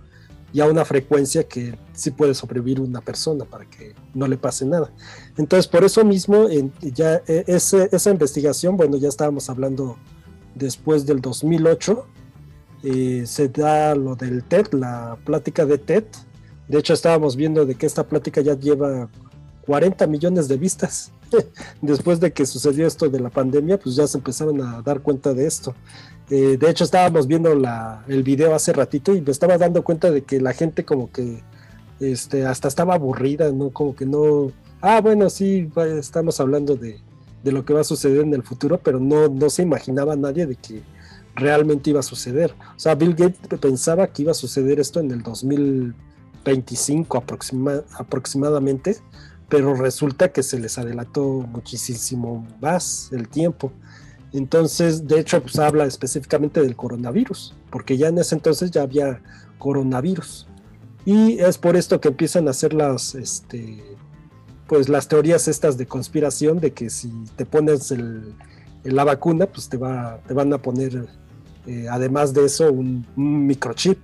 y 0.52 0.60
a 0.60 0.66
una 0.66 0.84
frecuencia 0.84 1.44
que 1.44 1.78
sí 1.92 2.10
puede 2.10 2.34
sobrevivir 2.34 2.80
una 2.80 3.00
persona 3.00 3.44
para 3.44 3.64
que 3.66 3.94
no 4.14 4.26
le 4.26 4.36
pase 4.36 4.64
nada. 4.64 4.90
Entonces, 5.36 5.68
por 5.68 5.84
eso 5.84 6.04
mismo, 6.04 6.48
ya 6.80 7.22
e, 7.26 7.44
esa 7.46 8.10
investigación, 8.10 8.76
bueno, 8.76 8.96
ya 8.96 9.08
estábamos 9.08 9.48
hablando 9.48 9.96
después 10.54 11.06
del 11.06 11.20
2008, 11.20 12.06
eh, 12.82 13.24
se 13.26 13.48
da 13.48 13.94
lo 13.94 14.16
del 14.16 14.42
TED, 14.44 14.72
la 14.72 15.18
plática 15.24 15.66
de 15.66 15.78
TED. 15.78 16.04
De 16.68 16.78
hecho, 16.78 16.94
estábamos 16.94 17.36
viendo 17.36 17.66
de 17.66 17.74
que 17.74 17.86
esta 17.86 18.06
plática 18.06 18.40
ya 18.40 18.54
lleva 18.54 19.08
40 19.66 20.06
millones 20.06 20.48
de 20.48 20.56
vistas. 20.56 21.12
Después 21.82 22.18
de 22.20 22.32
que 22.32 22.46
sucedió 22.46 22.86
esto 22.86 23.08
de 23.08 23.20
la 23.20 23.30
pandemia, 23.30 23.78
pues 23.78 23.96
ya 23.96 24.06
se 24.06 24.18
empezaron 24.18 24.60
a 24.62 24.82
dar 24.82 25.00
cuenta 25.00 25.34
de 25.34 25.46
esto. 25.46 25.74
Eh, 26.30 26.56
de 26.56 26.70
hecho, 26.70 26.84
estábamos 26.84 27.26
viendo 27.26 27.50
el 28.06 28.22
video 28.22 28.54
hace 28.54 28.72
ratito 28.72 29.14
y 29.14 29.20
me 29.20 29.32
estaba 29.32 29.58
dando 29.58 29.82
cuenta 29.82 30.12
de 30.12 30.22
que 30.22 30.40
la 30.40 30.52
gente 30.52 30.84
como 30.84 31.10
que 31.10 31.42
este, 31.98 32.46
hasta 32.46 32.68
estaba 32.68 32.94
aburrida, 32.94 33.50
¿no? 33.50 33.70
Como 33.70 33.96
que 33.96 34.06
no... 34.06 34.52
Ah, 34.80 35.00
bueno, 35.00 35.28
sí, 35.28 35.68
estamos 35.98 36.40
hablando 36.40 36.76
de, 36.76 37.00
lo 37.44 37.64
que 37.64 37.74
va 37.74 37.80
a 37.80 37.84
suceder 37.84 38.20
en 38.20 38.32
el 38.32 38.44
futuro, 38.44 38.78
pero 38.78 39.00
no, 39.00 39.28
no 39.28 39.50
se 39.50 39.62
imaginaba 39.62 40.14
nadie 40.14 40.46
de 40.46 40.54
que 40.54 40.82
realmente 41.34 41.90
iba 41.90 42.00
a 42.00 42.04
suceder. 42.04 42.54
O 42.76 42.78
sea, 42.78 42.94
Bill 42.94 43.14
Gates 43.14 43.58
pensaba 43.60 44.06
que 44.06 44.22
iba 44.22 44.30
a 44.30 44.34
suceder 44.34 44.78
esto 44.78 45.00
en 45.00 45.10
el 45.10 45.22
2025 45.22 47.24
aproximadamente, 47.98 48.96
pero 49.48 49.74
resulta 49.74 50.30
que 50.30 50.44
se 50.44 50.60
les 50.60 50.78
adelantó 50.78 51.24
muchísimo 51.24 52.46
más 52.60 53.10
el 53.12 53.28
tiempo. 53.28 53.72
Entonces, 54.32 55.06
de 55.06 55.20
hecho, 55.20 55.42
pues 55.42 55.58
habla 55.58 55.84
específicamente 55.86 56.60
del 56.60 56.76
coronavirus, 56.76 57.54
porque 57.70 57.96
ya 57.96 58.08
en 58.08 58.18
ese 58.18 58.34
entonces 58.34 58.70
ya 58.70 58.82
había 58.82 59.20
coronavirus. 59.58 60.46
Y 61.04 61.38
es 61.40 61.58
por 61.58 61.76
esto 61.76 62.00
que 62.00 62.08
empiezan 62.08 62.46
a 62.46 62.52
hacer 62.52 62.72
las, 62.72 63.14
este, 63.14 63.82
pues 64.68 64.88
las 64.88 65.08
teorías 65.08 65.48
estas 65.48 65.76
de 65.76 65.86
conspiración, 65.86 66.60
de 66.60 66.72
que 66.72 66.90
si 66.90 67.10
te 67.36 67.44
pones 67.44 67.92
la 68.84 69.04
vacuna, 69.04 69.46
pues 69.46 69.68
te, 69.68 69.76
va, 69.76 70.20
te 70.26 70.34
van 70.34 70.52
a 70.52 70.58
poner, 70.58 71.06
eh, 71.66 71.86
además 71.90 72.32
de 72.32 72.44
eso, 72.44 72.70
un, 72.70 73.04
microchip. 73.16 73.98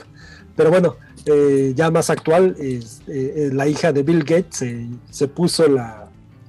Pero 0.56 0.70
bueno, 0.70 0.96
eh, 1.26 1.72
ya 1.76 1.90
más 1.90 2.10
actual, 2.10 2.56
eh, 2.58 3.50
la 3.52 3.68
hija 3.68 3.92
de 3.92 4.02
Bill 4.02 4.24
Gates 4.24 4.64
se 5.10 5.28
puso 5.28 5.68
la, 5.68 6.05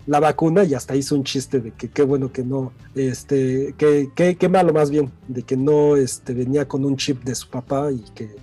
la 0.07 0.21
vacuna 0.21 0.63
y 0.63 0.73
hasta 0.73 0.95
hizo 0.95 1.15
un 1.15 1.23
chiste 1.23 1.59
de 1.59 1.71
que 1.71 1.89
qué 1.89 2.01
bueno 2.01 2.31
que 2.31 2.43
no, 2.43 2.71
este, 2.95 3.75
que, 3.77 4.09
qué 4.15 4.49
malo 4.49 4.73
más 4.73 4.89
bien, 4.89 5.11
de 5.27 5.43
que 5.43 5.57
no 5.57 5.97
este, 5.97 6.33
venía 6.33 6.67
con 6.67 6.85
un 6.85 6.95
chip 6.95 7.23
de 7.23 7.35
su 7.35 7.49
papá 7.49 7.91
y 7.91 8.03
que, 8.15 8.33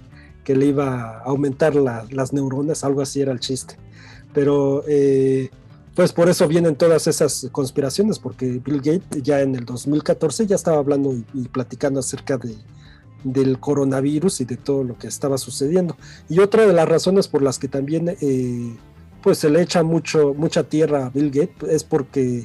que 0.45 0.55
le 0.55 0.67
iba 0.67 1.19
a 1.19 1.23
aumentar 1.23 1.75
las 1.75 2.33
neuronas, 2.33 2.85
algo 2.85 3.01
así 3.01 3.23
era 3.23 3.33
el 3.33 3.41
chiste. 3.41 3.77
Pero 4.35 4.85
eh, 4.87 5.49
pues 5.95 6.13
por 6.13 6.29
eso 6.29 6.47
vienen 6.47 6.77
todas 6.77 7.07
esas 7.07 7.49
conspiraciones, 7.51 8.19
porque 8.19 8.61
Bill 8.65 8.83
Gates 8.83 9.23
ya 9.23 9.41
en 9.41 9.55
el 9.55 9.65
2014 9.65 10.47
ya 10.47 10.57
estaba 10.57 10.79
hablando 10.79 11.15
y, 11.33 11.49
platicando 11.49 12.01
acerca 12.01 12.37
de, 12.37 12.57
del 13.23 13.59
coronavirus 13.59 14.43
y 14.43 14.45
de 14.45 14.59
todo 14.59 14.85
lo 14.85 14.99
que 14.99 15.07
estaba 15.07 15.39
sucediendo. 15.39 15.97
Y 16.29 16.41
otra 16.41 16.67
de 16.67 16.75
las 16.75 16.89
razones 16.89 17.27
por 17.27 17.41
las 17.41 17.59
que 17.59 17.69
también 17.69 18.17
eh, 18.21 18.77
pues 19.25 19.39
se 19.39 19.49
le 19.49 19.63
echa 19.63 19.83
mucho, 19.83 20.35
mucha 20.35 20.65
tierra 20.65 21.07
a 21.07 21.09
Bill 21.09 21.31
Gates 21.31 21.71
es 21.71 21.83
porque 21.83 22.41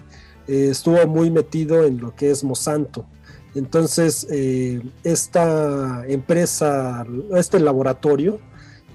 eh, 0.47 0.69
estuvo 0.71 1.05
muy 1.07 1.29
metido 1.29 1.83
en 1.83 1.99
lo 1.99 2.15
que 2.15 2.31
es 2.31 2.41
Monsanto. 2.41 3.05
Entonces, 3.53 4.25
eh, 4.31 4.81
esta 5.03 6.05
empresa, 6.07 7.05
este 7.35 7.59
laboratorio, 7.59 8.39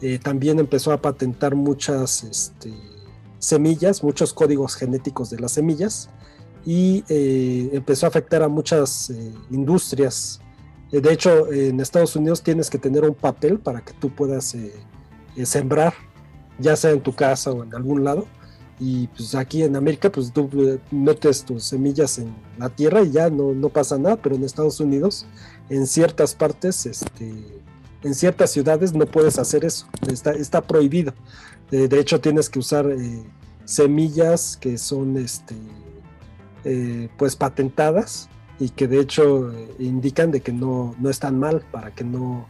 eh, 0.00 0.18
también 0.18 0.58
empezó 0.60 0.92
a 0.92 1.02
patentar 1.02 1.54
muchas 1.54 2.24
este, 2.24 2.72
semillas, 3.38 4.02
muchos 4.02 4.32
códigos 4.32 4.76
genéticos 4.76 5.28
de 5.28 5.40
las 5.40 5.52
semillas 5.52 6.08
y 6.64 7.04
empezó 7.76 8.06
a 8.06 8.08
afectar 8.08 8.42
a 8.42 8.48
muchas 8.48 9.12
industrias. 9.50 10.40
de 10.90 11.12
hecho, 11.12 11.52
en 11.52 11.78
Estados 11.80 12.16
Unidos 12.16 12.42
tienes 12.42 12.70
que 12.70 12.78
tener 12.78 13.04
un 13.04 13.14
papel 13.14 13.58
para 13.58 13.82
que 13.82 13.92
tú 13.92 14.08
puedas 14.08 14.56
sembrar 15.44 15.92
ya 16.58 16.76
sea 16.76 16.90
en 16.90 17.00
tu 17.00 17.14
casa 17.14 17.50
o 17.50 17.62
en 17.62 17.74
algún 17.74 18.04
lado. 18.04 18.26
Y 18.80 19.06
pues 19.08 19.34
aquí 19.34 19.62
en 19.62 19.76
América, 19.76 20.10
pues 20.10 20.32
tú 20.32 20.50
eh, 20.54 20.78
metes 20.90 21.44
tus 21.44 21.64
semillas 21.64 22.18
en 22.18 22.34
la 22.58 22.68
tierra 22.68 23.02
y 23.02 23.12
ya 23.12 23.30
no, 23.30 23.52
no 23.52 23.68
pasa 23.68 23.98
nada, 23.98 24.16
pero 24.16 24.34
en 24.34 24.42
Estados 24.42 24.80
Unidos, 24.80 25.26
en 25.68 25.86
ciertas 25.86 26.34
partes, 26.34 26.84
este, 26.84 27.32
en 28.02 28.14
ciertas 28.14 28.50
ciudades 28.50 28.92
no 28.92 29.06
puedes 29.06 29.38
hacer 29.38 29.64
eso, 29.64 29.86
está, 30.08 30.32
está 30.32 30.60
prohibido. 30.60 31.14
de 31.70 32.00
hecho, 32.00 32.20
tienes 32.20 32.50
que 32.50 32.58
usar 32.58 32.90
eh, 32.90 33.22
semillas 33.64 34.56
que 34.56 34.76
son 34.76 35.16
este, 35.16 35.54
eh, 36.64 37.08
pues 37.16 37.36
patentadas 37.36 38.28
y 38.58 38.70
que 38.70 38.88
de 38.88 39.00
hecho 39.00 39.52
indican 39.78 40.30
de 40.30 40.40
que 40.40 40.52
no, 40.52 40.94
no 40.98 41.10
están 41.10 41.38
mal 41.38 41.64
para 41.70 41.94
que 41.94 42.04
no, 42.04 42.46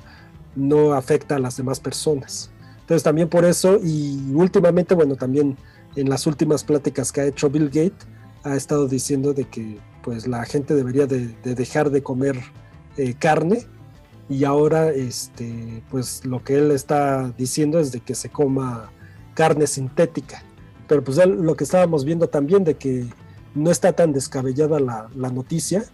no 0.54 0.92
afecta 0.92 1.36
a 1.36 1.38
las 1.38 1.56
demás 1.56 1.80
personas. 1.80 2.50
Entonces 2.84 3.02
también 3.02 3.30
por 3.30 3.46
eso 3.46 3.80
y 3.82 4.30
últimamente, 4.34 4.94
bueno, 4.94 5.16
también 5.16 5.56
en 5.96 6.10
las 6.10 6.26
últimas 6.26 6.64
pláticas 6.64 7.12
que 7.12 7.22
ha 7.22 7.24
hecho 7.24 7.48
Bill 7.48 7.68
Gates, 7.68 8.06
ha 8.42 8.56
estado 8.56 8.86
diciendo 8.86 9.32
de 9.32 9.44
que 9.44 9.78
pues 10.02 10.26
la 10.26 10.44
gente 10.44 10.74
debería 10.74 11.06
de, 11.06 11.28
dejar 11.42 11.88
de 11.88 12.02
comer 12.02 12.38
eh, 12.98 13.14
carne 13.18 13.66
y 14.28 14.44
ahora 14.44 14.90
este 14.90 15.82
pues 15.90 16.26
lo 16.26 16.44
que 16.44 16.58
él 16.58 16.72
está 16.72 17.32
diciendo 17.38 17.78
es 17.80 17.90
de 17.90 18.00
que 18.00 18.14
se 18.14 18.28
coma 18.28 18.90
carne 19.32 19.66
sintética. 19.66 20.42
Pero 20.86 21.02
pues 21.02 21.16
lo 21.26 21.56
que 21.56 21.64
estábamos 21.64 22.04
viendo 22.04 22.28
también 22.28 22.64
de 22.64 22.74
que 22.74 23.06
no 23.54 23.70
está 23.70 23.94
tan 23.94 24.12
descabellada 24.12 24.78
la, 24.78 25.08
la 25.16 25.30
noticia, 25.30 25.84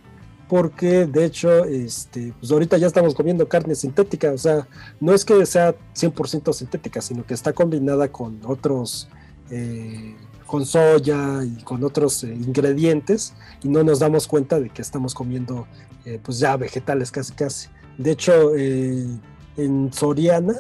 porque 0.51 1.07
de 1.07 1.25
hecho, 1.25 1.65
este, 1.65 2.35
pues 2.41 2.51
ahorita 2.51 2.77
ya 2.77 2.89
estamos 2.89 3.15
comiendo 3.15 3.49
carne 3.49 3.77
sintética, 3.77 4.33
o 4.33 4.37
sea, 4.37 4.67
no 4.99 5.15
es 5.15 5.25
que 5.25 5.47
sea 5.47 5.77
100% 5.95 6.53
sintética, 6.53 7.01
sino 7.01 7.25
que 7.25 7.35
está 7.35 7.53
combinada 7.53 8.11
con 8.11 8.41
otros, 8.45 9.09
eh, 9.49 10.17
con 10.47 10.67
soya 10.67 11.45
y 11.45 11.63
con 11.63 11.85
otros 11.85 12.25
eh, 12.25 12.35
ingredientes, 12.35 13.33
y 13.63 13.69
no 13.69 13.85
nos 13.85 14.01
damos 14.01 14.27
cuenta 14.27 14.59
de 14.59 14.71
que 14.71 14.83
estamos 14.83 15.15
comiendo, 15.15 15.69
eh, 16.05 16.19
pues 16.21 16.41
ya 16.41 16.57
vegetales 16.57 17.13
casi 17.13 17.33
casi. 17.33 17.69
De 17.97 18.11
hecho, 18.11 18.57
en 18.57 19.93
Soriana, 19.93 20.57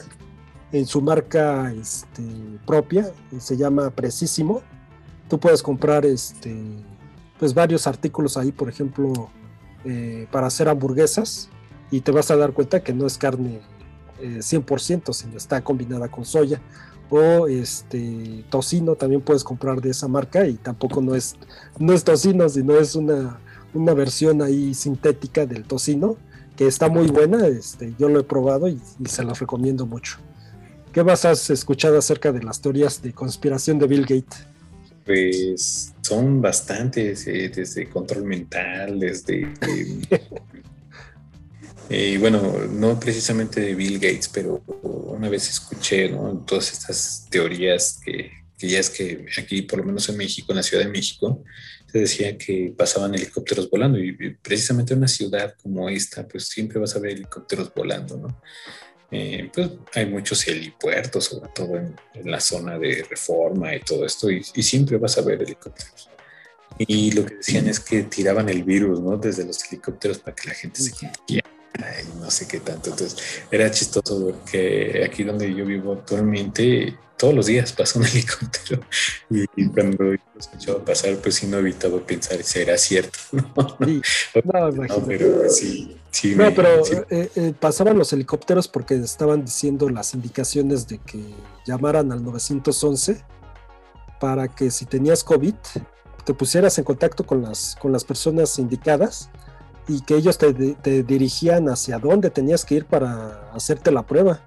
en 0.70 0.86
su 0.86 1.02
marca 1.02 1.72
este, 1.72 2.22
propia, 2.64 3.10
se 3.40 3.56
llama 3.56 3.90
Precisimo, 3.90 4.62
tú 5.28 5.40
puedes 5.40 5.64
comprar 5.64 6.06
este, 6.06 6.54
pues 7.40 7.52
varios 7.52 7.88
artículos 7.88 8.36
ahí, 8.36 8.52
por 8.52 8.68
ejemplo, 8.68 9.30
eh, 9.84 10.26
para 10.30 10.46
hacer 10.46 10.68
hamburguesas 10.68 11.48
y 11.90 12.00
te 12.00 12.12
vas 12.12 12.30
a 12.30 12.36
dar 12.36 12.52
cuenta 12.52 12.82
que 12.82 12.92
no 12.92 13.06
es 13.06 13.18
carne 13.18 13.60
100%, 14.20 15.10
eh, 15.10 15.14
sino 15.14 15.36
está 15.36 15.62
combinada 15.62 16.08
con 16.08 16.24
soya. 16.24 16.60
O 17.12 17.48
este 17.48 18.44
tocino 18.50 18.94
también 18.94 19.20
puedes 19.20 19.42
comprar 19.42 19.80
de 19.80 19.90
esa 19.90 20.06
marca 20.06 20.46
y 20.46 20.54
tampoco 20.54 21.00
no 21.00 21.16
es, 21.16 21.34
no 21.78 21.92
es 21.92 22.04
tocino, 22.04 22.48
sino 22.48 22.76
es 22.76 22.94
una, 22.94 23.40
una 23.74 23.94
versión 23.94 24.42
ahí 24.42 24.74
sintética 24.74 25.44
del 25.44 25.64
tocino 25.64 26.16
que 26.56 26.66
está 26.66 26.88
muy 26.88 27.08
buena. 27.08 27.46
Este, 27.46 27.94
yo 27.98 28.08
lo 28.08 28.20
he 28.20 28.24
probado 28.24 28.68
y, 28.68 28.80
se 29.06 29.24
la 29.24 29.32
recomiendo 29.32 29.86
mucho. 29.86 30.18
¿Qué 30.92 31.02
más 31.02 31.24
has 31.24 31.50
escuchado 31.50 31.98
acerca 31.98 32.32
de 32.32 32.42
las 32.42 32.60
teorías 32.60 33.00
de 33.02 33.12
conspiración 33.12 33.78
de 33.78 33.86
Bill 33.86 34.02
Gates? 34.02 34.46
Pues 35.10 35.92
son 36.02 36.40
bastantes, 36.40 37.26
eh, 37.26 37.50
desde 37.52 37.90
control 37.90 38.22
mental, 38.22 39.00
desde... 39.00 39.52
Eh, 41.88 42.12
y 42.12 42.16
bueno, 42.18 42.40
no 42.70 43.00
precisamente 43.00 43.60
de 43.60 43.74
Bill 43.74 43.98
Gates, 43.98 44.28
pero 44.28 44.62
una 44.84 45.28
vez 45.28 45.50
escuché 45.50 46.14
todas 46.46 46.72
estas 46.72 47.26
teorías 47.28 47.98
que, 48.04 48.30
ya 48.58 48.78
es 48.78 48.88
que 48.88 49.26
aquí, 49.36 49.62
por 49.62 49.80
lo 49.80 49.84
menos 49.84 50.08
en 50.08 50.16
México, 50.16 50.52
en 50.52 50.58
la 50.58 50.62
Ciudad 50.62 50.84
de 50.84 50.90
México, 50.90 51.42
se 51.90 51.98
decía 51.98 52.38
que 52.38 52.72
pasaban 52.78 53.12
helicópteros 53.12 53.68
volando 53.68 53.98
y 53.98 54.12
precisamente 54.40 54.92
en 54.92 54.98
una 54.98 55.08
ciudad 55.08 55.56
como 55.60 55.88
esta, 55.88 56.28
pues 56.28 56.46
siempre 56.46 56.78
vas 56.78 56.94
a 56.94 57.00
ver 57.00 57.14
helicópteros 57.14 57.74
volando, 57.74 58.16
¿no? 58.16 58.40
Eh, 59.10 59.50
pues 59.52 59.70
hay 59.94 60.06
muchos 60.06 60.46
helipuertos, 60.46 61.24
sobre 61.24 61.50
todo 61.50 61.76
en, 61.76 61.96
la 62.24 62.40
zona 62.40 62.78
de 62.78 63.04
reforma 63.08 63.74
y 63.74 63.80
todo 63.80 64.06
esto, 64.06 64.30
y, 64.30 64.42
siempre 64.42 64.98
vas 64.98 65.18
a 65.18 65.22
ver 65.22 65.42
helicópteros. 65.42 66.08
Y 66.78 67.10
lo 67.12 67.26
que 67.26 67.36
decían 67.36 67.66
es 67.66 67.80
que 67.80 68.04
tiraban 68.04 68.48
el 68.48 68.62
virus, 68.62 69.00
¿no? 69.00 69.16
Desde 69.16 69.44
los 69.44 69.64
helicópteros 69.64 70.18
para 70.18 70.34
que 70.34 70.48
la 70.48 70.54
gente 70.54 70.80
se 70.80 70.92
contagiara 70.92 71.50
y 72.02 72.20
no 72.20 72.30
sé 72.30 72.46
qué 72.46 72.60
tanto. 72.60 72.90
Entonces 72.90 73.42
era 73.50 73.70
chistoso 73.70 74.20
porque 74.24 75.02
aquí 75.04 75.24
donde 75.24 75.52
yo 75.52 75.64
vivo 75.66 75.92
actualmente, 75.92 76.96
todos 77.20 77.34
los 77.34 77.46
días 77.46 77.72
pasa 77.72 77.98
un 77.98 78.06
helicóptero. 78.12 78.82
Y, 79.28 79.68
cuando 79.68 80.04
lo 80.04 80.18
escuchaba 80.38 80.84
pasar, 80.84 81.16
pues 81.16 81.36
sí 81.36 81.46
no 81.46 81.58
evitaba 81.58 82.00
pensar 82.00 82.42
si 82.42 82.58
era 82.58 82.76
cierto. 82.78 83.18
No, 83.32 83.76
sí. 83.84 84.02
no, 84.44 85.04
pero 85.06 85.50
sí 85.50 86.00
no, 86.36 86.52
pero 86.54 86.84
eh, 87.10 87.30
eh, 87.34 87.54
pasaban 87.58 87.96
los 87.96 88.12
helicópteros 88.12 88.66
porque 88.66 88.96
estaban 88.96 89.44
diciendo 89.44 89.88
las 89.88 90.14
indicaciones 90.14 90.88
de 90.88 90.98
que 90.98 91.22
llamaran 91.66 92.10
al 92.10 92.24
911 92.24 93.22
para 94.18 94.48
que 94.48 94.70
si 94.70 94.86
tenías 94.86 95.22
COVID 95.22 95.54
te 96.24 96.34
pusieras 96.34 96.76
en 96.78 96.84
contacto 96.84 97.24
con 97.24 97.42
las, 97.42 97.76
con 97.80 97.92
las 97.92 98.04
personas 98.04 98.58
indicadas 98.58 99.30
y 99.88 100.00
que 100.02 100.16
ellos 100.16 100.36
te, 100.36 100.52
dirigían 101.02 101.68
hacia 101.68 101.98
dónde 101.98 102.30
tenías 102.30 102.64
que 102.64 102.76
ir 102.76 102.84
para 102.86 103.50
hacerte 103.52 103.90
la 103.90 104.02
prueba 104.02 104.44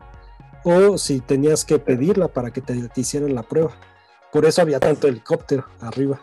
o 0.63 0.98
si 0.98 1.20
tenías 1.20 1.65
que 1.65 1.79
pedirla 1.79 2.27
para 2.27 2.51
que 2.51 2.62
te, 2.62 2.75
hicieran 2.96 3.36
la 3.36 3.43
prueba. 3.43 3.72
Por 4.32 4.46
eso 4.46 4.62
había 4.62 4.79
tanto 4.79 5.08
helicóptero 5.08 5.65
arriba. 5.82 6.22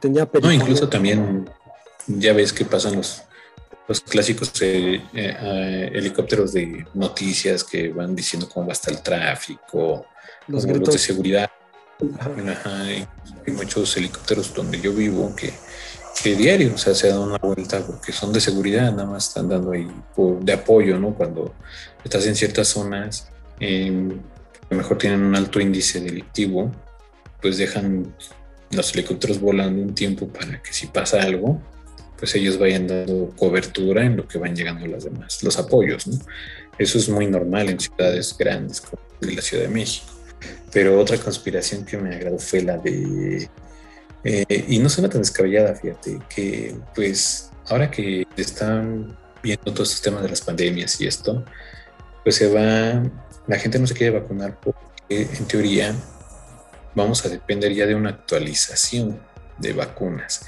tenía 0.00 0.28
no, 0.42 0.52
incluso 0.52 0.88
también 0.88 1.48
ya 2.06 2.32
ves 2.32 2.52
que 2.52 2.64
pasan 2.64 2.96
los 2.96 3.22
los 3.86 4.00
clásicos 4.00 4.50
eh, 4.62 5.02
eh, 5.12 5.90
helicópteros 5.92 6.52
de 6.52 6.86
noticias 6.94 7.64
que 7.64 7.88
van 7.88 8.14
diciendo 8.16 8.48
cómo 8.48 8.66
va 8.66 8.72
a 8.72 8.74
estar 8.74 8.92
el 8.92 9.02
tráfico, 9.02 10.06
los, 10.48 10.64
de 10.64 10.98
seguridad. 10.98 11.50
hay 12.64 13.06
muchos 13.48 13.96
helicópteros 13.96 14.54
donde 14.54 14.80
yo 14.80 14.92
vivo 14.92 15.34
que, 15.36 15.52
que 16.22 16.34
diario, 16.34 16.74
o 16.74 16.78
sea, 16.78 16.94
se 16.94 17.08
dan 17.08 17.18
una 17.18 17.38
vuelta 17.38 17.84
porque 17.86 18.12
son 18.12 18.32
de 18.32 18.40
seguridad, 18.40 18.90
nada 18.90 19.06
más 19.06 19.28
están 19.28 19.48
dando 19.48 19.72
ahí 19.72 19.90
de 20.40 20.52
apoyo, 20.52 20.98
¿no? 20.98 21.14
Cuando 21.14 21.54
estás 22.02 22.26
en 22.26 22.36
ciertas 22.36 22.68
zonas, 22.68 23.28
eh, 23.64 24.18
a 24.70 24.74
lo 24.74 24.76
mejor 24.76 24.98
tienen 24.98 25.22
un 25.22 25.34
alto 25.34 25.60
índice 25.60 26.00
delictivo, 26.00 26.70
pues 27.40 27.58
dejan 27.58 28.14
los 28.70 28.94
helicópteros 28.94 29.40
volando 29.40 29.82
un 29.82 29.94
tiempo 29.94 30.28
para 30.28 30.62
que 30.62 30.72
si 30.72 30.86
pasa 30.86 31.22
algo, 31.22 31.60
pues 32.18 32.34
ellos 32.34 32.58
vayan 32.58 32.86
dando 32.86 33.32
cobertura 33.36 34.04
en 34.04 34.16
lo 34.16 34.26
que 34.26 34.38
van 34.38 34.54
llegando 34.54 34.86
las 34.86 35.04
demás, 35.04 35.42
los 35.42 35.58
apoyos, 35.58 36.06
¿no? 36.06 36.18
Eso 36.78 36.98
es 36.98 37.08
muy 37.08 37.26
normal 37.26 37.68
en 37.68 37.78
ciudades 37.78 38.36
grandes 38.36 38.80
como 38.80 39.00
la 39.20 39.42
Ciudad 39.42 39.64
de 39.64 39.70
México. 39.70 40.06
Pero 40.72 40.98
otra 41.00 41.18
conspiración 41.18 41.84
que 41.84 41.96
me 41.96 42.14
agradó 42.14 42.38
fue 42.38 42.62
la 42.62 42.78
de, 42.78 43.48
eh, 44.24 44.64
y 44.68 44.78
no 44.78 44.88
suena 44.88 45.08
tan 45.08 45.20
descabellada, 45.20 45.74
fíjate, 45.74 46.18
que 46.34 46.74
pues 46.94 47.50
ahora 47.68 47.90
que 47.90 48.26
están 48.36 49.16
viendo 49.42 49.72
todos 49.72 49.90
estos 49.90 50.02
temas 50.02 50.22
de 50.22 50.30
las 50.30 50.40
pandemias 50.40 51.00
y 51.00 51.06
esto, 51.06 51.44
pues 52.24 52.36
se 52.36 52.48
va, 52.48 53.02
la 53.46 53.58
gente 53.58 53.78
no 53.78 53.86
se 53.86 53.94
quiere 53.94 54.18
vacunar 54.18 54.58
porque 54.60 55.28
en 55.36 55.46
teoría 55.46 55.94
vamos 56.94 57.24
a 57.24 57.28
depender 57.28 57.72
ya 57.72 57.86
de 57.86 57.94
una 57.94 58.10
actualización 58.10 59.20
de 59.58 59.72
vacunas, 59.72 60.46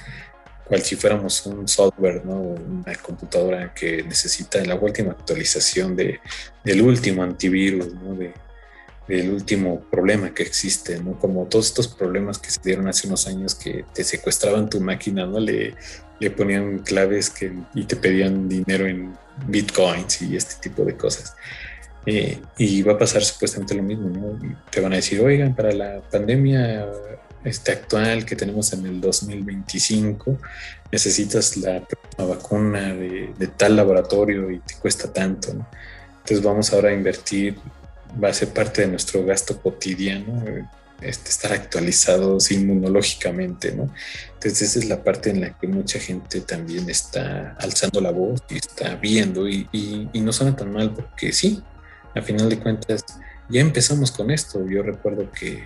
cual 0.64 0.83
si 0.83 0.97
fuéramos 0.97 1.45
un 1.47 1.68
software, 1.68 2.25
¿no? 2.25 2.40
una 2.40 2.95
computadora 2.97 3.73
que 3.75 4.02
necesita 4.02 4.64
la 4.64 4.75
última 4.75 5.12
actualización 5.12 5.95
de, 5.95 6.21
del 6.64 6.83
último 6.83 7.23
antivirus, 7.23 7.92
¿no? 7.95 8.14
de, 8.14 8.33
del 9.06 9.30
último 9.30 9.85
problema 9.90 10.35
que 10.35 10.42
existe, 10.42 10.99
¿no? 10.99 11.18
Como 11.18 11.45
todos 11.47 11.66
estos 11.66 11.87
problemas 11.87 12.38
que 12.38 12.50
se 12.50 12.61
dieron 12.64 12.88
hace 12.88 13.06
unos 13.06 13.28
años 13.28 13.54
que 13.54 13.85
te 13.95 14.02
secuestraban 14.02 14.68
tu 14.68 14.80
máquina, 14.80 15.25
¿no? 15.25 15.38
Le, 15.38 15.75
le 16.18 16.30
ponían 16.30 16.80
claves 16.80 17.30
que, 17.30 17.52
y 17.75 17.85
te 17.85 17.97
pedían 17.97 18.49
dinero 18.49 18.87
en 18.87 19.16
bitcoins 19.47 20.23
y 20.23 20.37
este 20.37 20.56
tipo 20.61 20.85
de 20.85 20.97
cosas. 20.97 21.37
Eh, 22.06 22.40
y 22.56 22.82
va 22.82 22.92
a 22.92 22.98
pasar 22.98 23.25
supuestamente 23.25 23.75
lo 23.75 23.82
mismo, 23.82 24.08
¿no? 24.08 24.38
Te 24.70 24.80
van 24.80 24.92
a 24.92 24.96
decir, 24.96 25.20
oigan, 25.20 25.54
para 25.56 25.72
la 25.72 26.00
pandemia 26.00 26.86
este 27.44 27.72
actual 27.72 28.25
que 28.25 28.36
tenemos 28.36 28.72
en 28.72 28.86
el 28.86 29.00
2025, 29.00 30.38
necesitas 30.90 31.56
la 31.56 31.82
vacuna 32.16 32.94
de, 32.94 33.32
de, 33.36 33.46
tal 33.48 33.76
laboratorio 33.76 34.50
y 34.50 34.58
te 34.60 34.75
cuesta 34.76 35.12
tanto, 35.12 35.54
¿no? 35.54 35.68
Entonces 36.18 36.42
vamos 36.42 36.72
ahora 36.72 36.90
a 36.90 36.92
invertir 36.92 37.56
va 38.22 38.28
a 38.28 38.34
ser 38.34 38.48
parte 38.48 38.82
de 38.82 38.88
nuestro 38.88 39.25
gasto 39.25 39.60
cotidiano, 39.60 40.44
este, 41.00 41.28
estar 41.28 41.52
actualizados 41.52 42.50
inmunológicamente, 42.50 43.72
¿no? 43.72 43.92
Entonces 44.34 44.62
esa 44.62 44.78
es 44.78 44.86
la 44.86 45.02
parte 45.02 45.30
en 45.30 45.40
la 45.40 45.58
que 45.58 45.66
mucha 45.66 45.98
gente 45.98 46.40
también 46.40 46.88
está 46.88 47.56
alzando 47.58 48.00
la 48.00 48.10
voz 48.10 48.42
y 48.48 48.56
está 48.56 48.94
viendo 48.96 49.48
y, 49.48 49.68
y, 49.72 50.20
no 50.20 50.32
suena 50.32 50.56
tan 50.56 50.72
mal 50.72 50.94
porque 50.94 51.32
sí, 51.32 51.62
a 52.16 52.23
final 52.23 52.49
de 52.49 52.58
cuentas 52.58 53.04
ya 53.49 53.61
empezamos 53.61 54.11
con 54.11 54.30
esto. 54.30 54.66
Yo 54.66 54.82
recuerdo 54.82 55.30
que 55.30 55.62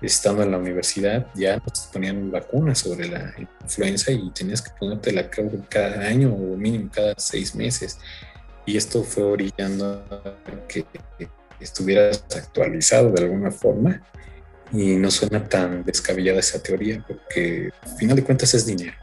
estando 0.00 0.42
en 0.42 0.50
la 0.50 0.58
universidad 0.58 1.26
ya 1.34 1.58
nos 1.58 1.88
ponían 1.92 2.30
vacunas 2.30 2.78
sobre 2.78 3.08
la 3.08 3.32
influenza 3.62 4.10
y 4.10 4.30
tenías 4.30 4.62
que 4.62 4.70
ponerte 4.78 5.12
la 5.12 5.30
cada 5.68 6.06
año 6.06 6.32
o 6.32 6.56
mínimo 6.56 6.90
cada 6.92 7.14
seis 7.18 7.54
meses. 7.54 7.98
Y 8.66 8.76
esto 8.76 9.04
fue 9.04 9.22
orillando 9.22 10.04
a 10.10 10.66
que 10.66 10.86
estuvieras 11.60 12.24
actualizado 12.34 13.10
de 13.10 13.22
alguna 13.22 13.50
forma 13.50 14.02
y 14.72 14.96
no 14.96 15.10
suena 15.10 15.46
tan 15.46 15.84
descabellada 15.84 16.40
esa 16.40 16.62
teoría 16.62 17.04
porque 17.06 17.70
al 17.82 17.96
final 17.96 18.16
de 18.16 18.24
cuentas 18.24 18.54
es 18.54 18.66
dinero 18.66 18.94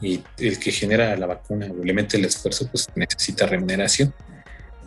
y 0.00 0.22
el 0.38 0.58
que 0.58 0.72
genera 0.72 1.16
la 1.16 1.26
vacuna 1.26 1.68
o 1.70 1.84
le 1.84 1.92
mete 1.92 2.16
el 2.16 2.24
esfuerzo 2.24 2.68
pues 2.70 2.88
necesita 2.96 3.46
remuneración 3.46 4.12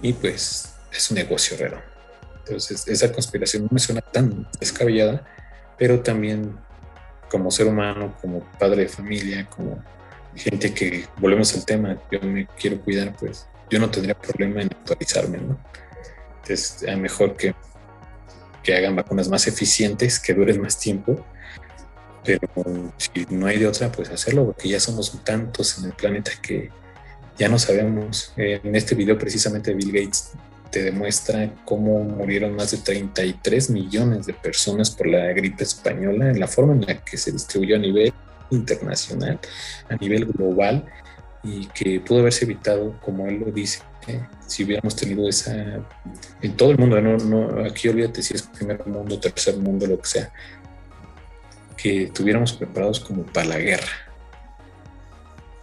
y 0.02 0.14
pues 0.14 0.79
es 0.92 1.10
un 1.12 1.16
negocio 1.16 1.58
raro. 1.58 1.82
Entonces 2.40 2.88
esa 2.88 3.12
conspiración 3.12 3.64
no 3.64 3.70
me 3.72 3.80
suena 3.80 4.02
tan 4.02 4.48
descabellada, 4.60 5.26
pero 5.78 6.02
también 6.02 6.58
como 7.30 7.52
ser 7.52 7.68
humano, 7.68 8.16
como 8.22 8.44
padre 8.58 8.84
de 8.84 8.90
familia, 8.90 9.48
como 9.50 9.84
gente 10.36 10.74
que 10.74 11.06
volvemos 11.18 11.54
al 11.56 11.66
tema, 11.66 11.98
yo 12.12 12.20
me 12.22 12.48
quiero 12.60 12.82
cuidar, 12.82 13.16
pues 13.18 13.48
yo 13.70 13.80
no 13.80 13.90
tendría 13.90 14.16
problema 14.16 14.62
en 14.62 14.70
actualizarme, 14.72 15.38
¿no? 15.38 15.60
es 16.48 16.84
mejor 16.98 17.36
que, 17.36 17.54
que 18.64 18.76
hagan 18.76 18.96
vacunas 18.96 19.30
más 19.30 19.46
eficientes, 19.48 20.20
que 20.20 20.34
duren 20.34 20.60
más 20.60 20.80
tiempo, 20.80 21.24
pero 22.24 22.48
si 22.98 23.26
no 23.30 23.48
hay 23.48 23.58
de 23.60 23.68
otra, 23.68 23.92
pues 23.92 24.10
hacerlo, 24.10 24.46
porque 24.46 24.70
ya 24.70 24.80
somos 24.80 25.24
tantos 25.24 25.78
en 25.78 25.86
el 25.86 25.94
planeta 25.94 26.32
que 26.42 26.70
ya 27.38 27.48
no 27.48 27.58
sabemos. 27.58 28.34
En 28.36 28.76
este 28.76 28.96
video 28.96 29.18
precisamente 29.18 29.74
Bill 29.74 29.92
Gates 29.92 30.32
te 30.72 30.84
demuestra 30.84 31.54
cómo 31.66 32.04
murieron 32.04 32.56
más 32.56 32.72
de 32.72 32.78
33 32.78 33.70
millones 33.70 34.26
de 34.26 34.34
personas 34.34 34.92
por 34.92 35.08
la 35.08 35.26
gripe 35.34 35.64
española, 35.64 36.30
en 36.30 36.40
la 36.40 36.48
forma 36.48 36.74
en 36.74 36.82
la 36.82 37.04
que 37.04 37.18
se 37.18 37.32
distribuyó 37.32 37.76
a 37.76 37.80
nivel 37.80 38.14
internacional, 38.52 39.40
a 39.90 39.96
nivel 39.96 40.26
global, 40.26 40.86
y 41.44 41.68
que 41.68 42.00
pudo 42.00 42.20
haberse 42.20 42.46
evitado, 42.46 43.00
como 43.02 43.28
él 43.28 43.40
lo 43.40 43.52
dice, 43.52 43.80
si 44.48 44.64
hubiéramos 44.64 44.96
tenido 44.96 45.28
esa 45.28 45.54
en 46.42 46.58
todo 46.58 46.72
el 46.72 46.78
mundo, 46.78 47.00
no, 47.02 47.18
no, 47.18 47.66
aquí 47.66 47.88
olvídate 47.88 48.24
si 48.24 48.34
es 48.34 48.44
primer 48.44 48.86
mundo, 48.88 49.20
tercer 49.20 49.58
mundo, 49.58 49.86
lo 49.86 50.00
que 50.00 50.08
sea, 50.08 50.34
que 51.78 52.04
estuviéramos 52.04 52.54
preparados 52.54 53.00
como 53.00 53.24
para 53.24 53.48
la 53.48 53.58
guerra. 53.60 53.92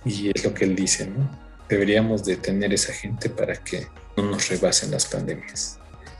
Y 0.05 0.31
es 0.31 0.45
lo 0.45 0.55
que 0.55 0.65
él 0.65 0.77
dice, 0.77 1.09
¿no? 1.09 1.29
Deberíamos 1.69 2.25
de 2.25 2.37
tener 2.37 2.73
esa 2.73 2.93
gente 2.93 3.29
para 3.29 3.57
que 3.57 3.89
no 4.17 4.25
nos 4.25 4.49
rebasen 4.49 4.91
las 4.91 5.07
pandemias, 5.07 5.79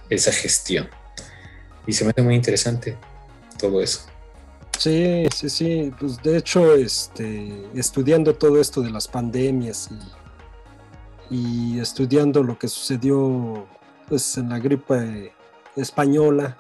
esa 0.09 0.33
gestión. 0.33 0.89
Y 1.87 1.93
se 1.93 2.05
me 2.05 2.11
hace 2.11 2.23
muy 2.23 2.35
interesante 2.35 2.97
todo 3.59 3.81
eso. 3.81 4.01
Sí, 4.79 5.27
sí, 5.35 5.49
sí. 5.49 5.93
Pues 5.99 6.23
de 6.23 6.37
hecho, 6.37 6.75
este, 6.75 7.67
estudiando 7.75 8.35
todo 8.35 8.61
esto 8.61 8.83
de 8.83 8.91
las 8.91 9.09
pandemias 9.09 9.89
y 11.31 11.79
estudiando 11.79 12.43
lo 12.43 12.59
que 12.59 12.69
sucedió 12.69 13.67
pues, 14.09 14.37
en 14.37 14.51
la 14.51 14.59
gripe 14.59 15.33
española, 15.77 16.59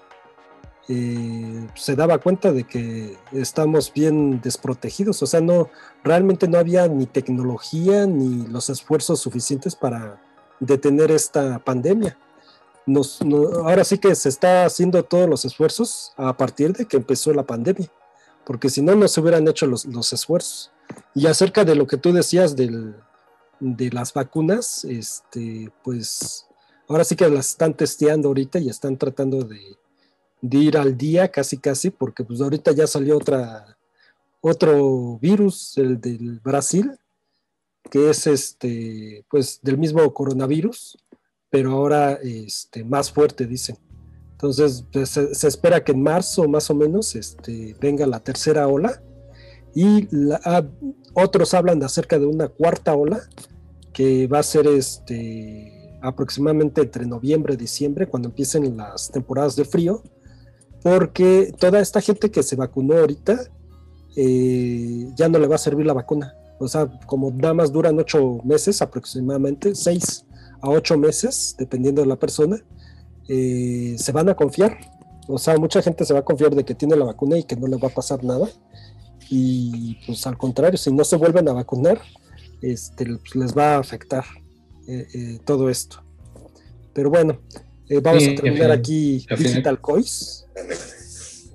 eh, 0.88 1.66
se 1.74 1.96
daba 1.96 2.18
cuenta 2.18 2.52
de 2.52 2.64
que 2.64 3.16
estamos 3.32 3.92
bien 3.92 4.40
desprotegidos, 4.40 5.20
o 5.20 5.26
sea, 5.26 5.40
no, 5.40 5.68
realmente 6.04 6.46
no 6.46 6.58
había 6.58 6.86
ni 6.86 7.06
tecnología 7.06 8.06
ni 8.06 8.46
los 8.46 8.70
esfuerzos 8.70 9.18
suficientes 9.18 9.74
para 9.74 10.22
detener 10.60 11.10
esta 11.10 11.58
pandemia. 11.58 12.18
Nos, 12.86 13.20
ahora 13.20 13.84
sí 13.84 13.98
que 13.98 14.14
se 14.14 14.28
está 14.28 14.64
haciendo 14.64 15.02
todos 15.02 15.28
los 15.28 15.44
esfuerzos 15.44 16.12
a 16.16 16.36
partir 16.36 16.72
de 16.72 16.86
que 16.86 16.96
empezó 16.96 17.32
la 17.32 17.44
pandemia, 17.44 17.90
porque 18.44 18.70
si 18.70 18.80
no, 18.80 18.94
no 18.94 19.08
se 19.08 19.20
hubieran 19.20 19.46
hecho 19.48 19.66
los, 19.66 19.84
los 19.86 20.12
esfuerzos. 20.12 20.70
Y 21.14 21.26
acerca 21.26 21.64
de 21.64 21.74
lo 21.74 21.86
que 21.86 21.96
tú 21.96 22.12
decías 22.12 22.54
del, 22.54 22.94
de 23.60 23.90
las 23.90 24.12
vacunas, 24.12 24.84
este, 24.84 25.70
pues 25.82 26.46
ahora 26.88 27.04
sí 27.04 27.16
que 27.16 27.28
las 27.28 27.50
están 27.50 27.74
testeando 27.74 28.28
ahorita 28.28 28.58
y 28.58 28.68
están 28.68 28.96
tratando 28.96 29.42
de, 29.42 29.60
ir 30.42 30.78
al 30.78 30.96
día 30.96 31.28
casi 31.28 31.58
casi, 31.58 31.90
porque 31.90 32.22
pues 32.24 32.40
ahorita 32.40 32.72
ya 32.72 32.86
salió 32.86 33.16
otra, 33.16 33.76
otro 34.40 35.18
virus, 35.18 35.76
el 35.78 36.00
del 36.00 36.40
Brasil, 36.40 36.96
que 37.90 38.10
es 38.10 38.26
este, 38.26 39.24
pues 39.30 39.60
del 39.62 39.78
mismo 39.78 40.12
coronavirus, 40.12 40.98
pero 41.50 41.72
ahora 41.72 42.14
este, 42.22 42.84
más 42.84 43.10
fuerte, 43.10 43.46
dicen. 43.46 43.76
Entonces, 44.32 44.84
pues, 44.92 45.10
se, 45.10 45.48
espera 45.48 45.82
que 45.82 45.92
en 45.92 46.02
marzo 46.02 46.46
más 46.46 46.68
o 46.68 46.74
menos 46.74 47.14
este, 47.14 47.74
venga 47.80 48.06
la 48.06 48.20
tercera 48.20 48.68
ola 48.68 49.02
y 49.74 50.08
ah, 50.44 50.62
otros 51.14 51.54
hablan 51.54 51.78
de 51.78 51.86
acerca 51.86 52.18
de 52.18 52.26
una 52.26 52.48
cuarta 52.48 52.94
ola 52.94 53.20
que 53.94 54.26
va 54.26 54.40
a 54.40 54.42
ser 54.42 54.66
este, 54.66 55.98
aproximadamente 56.02 56.82
entre 56.82 57.06
noviembre 57.06 57.54
y 57.54 57.56
diciembre, 57.56 58.06
cuando 58.06 58.28
empiecen 58.28 58.76
las 58.76 59.10
temporadas 59.10 59.56
de 59.56 59.64
frío, 59.64 60.02
porque 60.82 61.54
toda 61.58 61.80
esta 61.80 62.00
gente 62.00 62.30
que 62.30 62.42
se 62.42 62.56
vacunó 62.56 62.98
ahorita 62.98 63.40
eh, 64.16 65.08
ya 65.16 65.28
no 65.28 65.38
le 65.38 65.46
va 65.46 65.54
a 65.54 65.58
servir 65.58 65.86
la 65.86 65.94
vacuna. 65.94 66.34
O 66.58 66.68
sea, 66.68 66.90
como 67.06 67.30
nada 67.30 67.54
más 67.54 67.72
duran 67.72 67.98
ocho 67.98 68.40
meses 68.44 68.80
aproximadamente, 68.82 69.74
seis 69.74 70.24
a 70.60 70.70
ocho 70.70 70.96
meses, 70.96 71.54
dependiendo 71.58 72.02
de 72.02 72.08
la 72.08 72.16
persona, 72.16 72.56
eh, 73.28 73.96
se 73.98 74.12
van 74.12 74.28
a 74.28 74.34
confiar. 74.34 74.78
O 75.28 75.38
sea, 75.38 75.56
mucha 75.56 75.82
gente 75.82 76.04
se 76.04 76.14
va 76.14 76.20
a 76.20 76.24
confiar 76.24 76.54
de 76.54 76.64
que 76.64 76.74
tiene 76.74 76.96
la 76.96 77.04
vacuna 77.04 77.36
y 77.36 77.44
que 77.44 77.56
no 77.56 77.66
le 77.66 77.76
va 77.76 77.88
a 77.88 77.94
pasar 77.94 78.22
nada 78.24 78.48
y 79.28 79.96
pues 80.06 80.26
al 80.26 80.38
contrario, 80.38 80.78
si 80.78 80.92
no 80.92 81.04
se 81.04 81.16
vuelven 81.16 81.48
a 81.48 81.52
vacunar, 81.52 82.00
este, 82.62 83.06
pues, 83.06 83.34
les 83.34 83.56
va 83.56 83.76
a 83.76 83.78
afectar 83.78 84.24
eh, 84.86 85.06
eh, 85.14 85.38
todo 85.44 85.68
esto. 85.68 86.02
Pero 86.92 87.10
bueno, 87.10 87.40
vamos 88.02 88.26
a 88.26 88.34
terminar 88.34 88.70
aquí 88.70 89.26
Digital 89.36 89.80
Coins. 89.80 90.46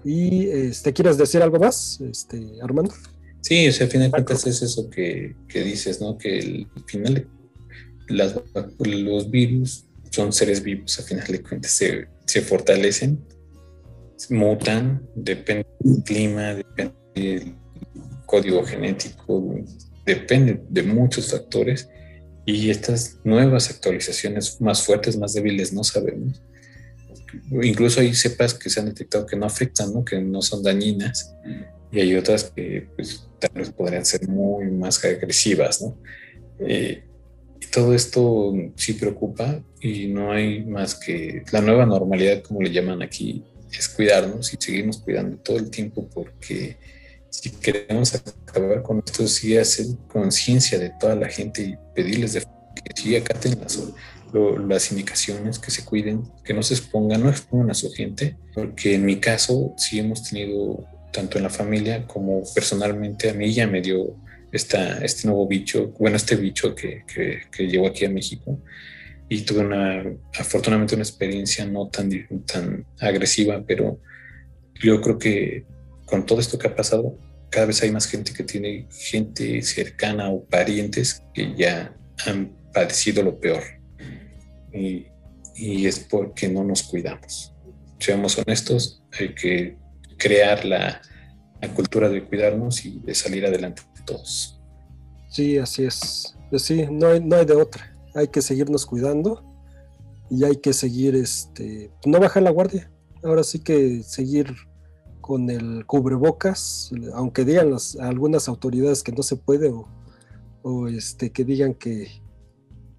¿Y 0.04 0.48
este, 0.48 0.94
quieres 0.94 1.18
decir 1.18 1.42
algo 1.42 1.60
más, 1.60 2.00
este, 2.02 2.60
Armando? 2.62 2.94
Sí, 3.42 3.68
o 3.68 3.72
sea, 3.72 3.86
al 3.86 3.92
final 3.92 4.08
de 4.08 4.12
cuentas 4.12 4.48
es 4.48 4.62
eso 4.62 4.90
que, 4.90 5.36
dices, 5.54 6.00
¿no? 6.00 6.18
Que 6.18 6.68
al 6.76 6.84
final 6.86 7.28
los 8.08 9.32
virus 9.32 9.86
son 10.12 10.32
seres 10.32 10.62
vivos, 10.62 11.00
al 11.00 11.06
final 11.06 11.28
de 11.28 11.42
cuentas 11.42 11.72
se, 11.72 12.08
se 12.26 12.42
fortalecen, 12.42 13.20
mutan, 14.30 15.02
depende 15.16 15.66
del 15.80 16.04
clima, 16.04 16.54
depende 16.54 16.94
del 17.16 17.56
código 18.26 18.64
genético, 18.64 19.56
depende 20.06 20.62
de 20.70 20.84
muchos 20.84 21.32
factores 21.32 21.90
y 22.46 22.70
estas 22.70 23.20
nuevas 23.24 23.70
actualizaciones 23.70 24.60
más 24.62 24.84
fuertes, 24.84 25.18
más 25.18 25.34
débiles, 25.34 25.74
no 25.74 25.84
sabemos. 25.84 26.42
Incluso 27.64 28.02
hay 28.02 28.14
cepas 28.14 28.54
que 28.54 28.70
se 28.70 28.80
han 28.80 28.88
detectado 28.88 29.26
que 29.26 29.38
no 29.38 29.46
afectan, 29.46 29.94
¿no? 29.94 30.04
que 30.04 30.20
no 30.20 30.42
son 30.42 30.64
dañinas, 30.64 31.34
y 31.92 32.00
hay 32.00 32.16
otras 32.16 32.46
que 32.46 32.88
pues, 32.96 33.28
tal 33.42 33.52
vez 33.54 33.72
podrían 33.72 34.06
ser 34.06 34.28
muy 34.30 34.72
más 34.72 35.04
agresivas. 35.04 35.82
¿no? 35.82 35.98
Eh, 36.60 37.04
todo 37.72 37.94
esto 37.94 38.54
sí 38.76 38.94
preocupa 38.94 39.62
y 39.82 40.08
no 40.08 40.32
hay 40.32 40.64
más 40.64 40.96
que 40.96 41.44
la 41.52 41.62
nueva 41.62 41.86
normalidad, 41.86 42.42
como 42.42 42.62
le 42.62 42.72
llaman 42.72 43.02
aquí, 43.02 43.44
es 43.78 43.90
cuidarnos 43.90 44.54
y 44.54 44.58
seguimos 44.60 44.98
cuidando 44.98 45.38
todo 45.38 45.58
el 45.58 45.70
tiempo 45.70 46.08
porque 46.14 46.78
si 47.30 47.50
queremos 47.50 48.14
acabar 48.14 48.84
con 48.84 49.02
esto, 49.06 49.26
sí 49.28 49.58
hacer 49.58 49.86
conciencia 50.08 50.78
de 50.78 50.92
toda 51.00 51.16
la 51.16 51.30
gente 51.30 51.62
y 51.64 51.76
pedirles 51.96 52.34
de 52.34 52.42
que 52.42 53.02
sí 53.02 53.16
acaten 53.16 53.58
las, 53.62 53.80
las 54.68 54.92
indicaciones, 54.92 55.58
que 55.58 55.72
se 55.72 55.86
cuiden, 55.86 56.24
que 56.44 56.54
no 56.54 56.62
se 56.62 56.74
expongan, 56.74 57.24
no 57.24 57.30
expongan 57.30 57.72
a 57.72 57.74
su 57.74 57.90
gente, 57.92 58.38
porque 58.54 58.96
en 58.96 59.06
mi 59.06 59.20
caso 59.20 59.74
sí 59.78 60.00
hemos 60.00 60.30
tenido, 60.30 60.86
tanto 61.12 61.38
en 61.38 61.44
la 61.44 61.50
familia 61.50 62.06
como 62.08 62.44
personalmente, 62.54 63.30
a 63.30 63.34
mí 63.34 63.54
ya 63.54 63.68
me 63.68 63.82
dio 63.82 64.16
esta, 64.52 65.04
este 65.04 65.28
nuevo 65.28 65.48
bicho, 65.48 65.94
bueno, 66.00 66.18
este 66.18 66.36
bicho 66.36 66.76
que, 66.76 67.04
que, 67.06 67.68
llegó 67.68 67.88
aquí 67.88 68.06
a 68.06 68.10
México 68.10 68.60
y 69.30 69.42
tuve 69.42 69.62
una, 69.62 70.04
afortunadamente 70.38 70.96
una 70.96 71.04
experiencia 71.04 71.66
no 71.66 71.88
tan, 71.88 72.10
tan 72.46 72.86
agresiva, 73.00 73.64
pero 73.66 74.00
yo 74.82 75.02
creo 75.02 75.18
que 75.18 75.66
con 76.06 76.26
todo 76.26 76.40
esto 76.40 76.60
que 76.60 76.68
ha 76.68 76.76
pasado, 76.76 77.18
cada 77.50 77.68
vez 77.68 77.82
hay 77.84 77.92
más 77.92 78.08
gente 78.08 78.34
que 78.34 78.44
tiene 78.44 78.88
gente 78.92 79.62
cercana 79.62 80.30
o 80.30 80.44
parientes 80.46 81.24
que 81.34 81.54
ya 81.56 81.96
han 82.26 82.56
padecido 82.74 83.24
lo 83.24 83.40
peor. 83.40 83.64
Y, 84.74 85.08
y 85.56 85.86
es 85.86 86.00
porque 86.00 86.48
no 86.48 86.64
nos 86.64 86.84
cuidamos. 86.84 87.54
Seamos 88.00 88.38
honestos, 88.38 89.04
hay 89.18 89.36
que 89.36 89.81
crear 90.22 90.64
la, 90.66 91.02
la 91.62 91.74
cultura 91.74 92.10
de 92.10 92.24
cuidarnos 92.24 92.86
y 92.86 93.00
de 93.00 93.16
salir 93.16 93.46
adelante 93.46 93.82
todos. 94.06 94.60
Sí, 95.30 95.58
así 95.58 95.86
es. 95.86 96.36
Pues 96.50 96.64
sí, 96.64 96.86
no 96.92 97.08
hay, 97.08 97.22
no 97.22 97.38
hay 97.38 97.46
de 97.46 97.56
otra. 97.56 97.96
Hay 98.14 98.28
que 98.28 98.42
seguirnos 98.42 98.86
cuidando 98.86 99.44
y 100.30 100.44
hay 100.44 100.58
que 100.58 100.74
seguir, 100.74 101.16
este, 101.16 101.92
no 102.06 102.20
bajar 102.20 102.44
la 102.44 102.52
guardia. 102.52 102.92
Ahora 103.24 103.44
sí 103.44 103.60
que 103.60 104.04
seguir 104.04 104.54
con 105.22 105.50
el 105.50 105.86
cubrebocas, 105.86 106.92
aunque 107.14 107.46
digan 107.46 107.72
las, 107.72 107.96
algunas 107.96 108.48
autoridades 108.48 109.04
que 109.04 109.12
no 109.12 109.24
se 109.24 109.38
puede 109.38 109.72
o, 110.64 110.88
este, 110.88 111.32
que 111.32 111.46
digan 111.46 111.74
que, 111.74 112.08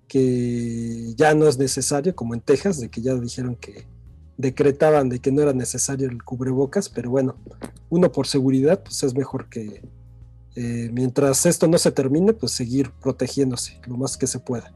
que 0.08 1.14
ya 1.16 1.34
no 1.34 1.48
es 1.48 1.58
necesario, 1.58 2.14
como 2.14 2.34
en 2.34 2.40
Texas, 2.40 2.80
de 2.80 2.88
que 2.88 3.02
ya 3.02 3.14
dijeron 3.14 3.56
que 3.56 3.86
decretaban 4.36 5.08
de 5.08 5.18
que 5.18 5.30
no 5.32 5.42
era 5.42 5.52
necesario 5.52 6.08
el 6.08 6.22
cubrebocas, 6.22 6.88
pero 6.88 7.10
bueno, 7.10 7.36
uno 7.90 8.10
por 8.10 8.26
seguridad, 8.26 8.82
pues 8.82 9.02
es 9.02 9.14
mejor 9.14 9.48
que, 9.48 9.82
eh, 10.56 10.90
mientras 10.92 11.46
esto 11.46 11.66
no 11.66 11.78
se 11.78 11.92
termine, 11.92 12.32
pues 12.32 12.52
seguir 12.52 12.90
protegiéndose 13.00 13.80
lo 13.86 13.96
más 13.96 14.16
que 14.16 14.26
se 14.26 14.38
pueda. 14.38 14.72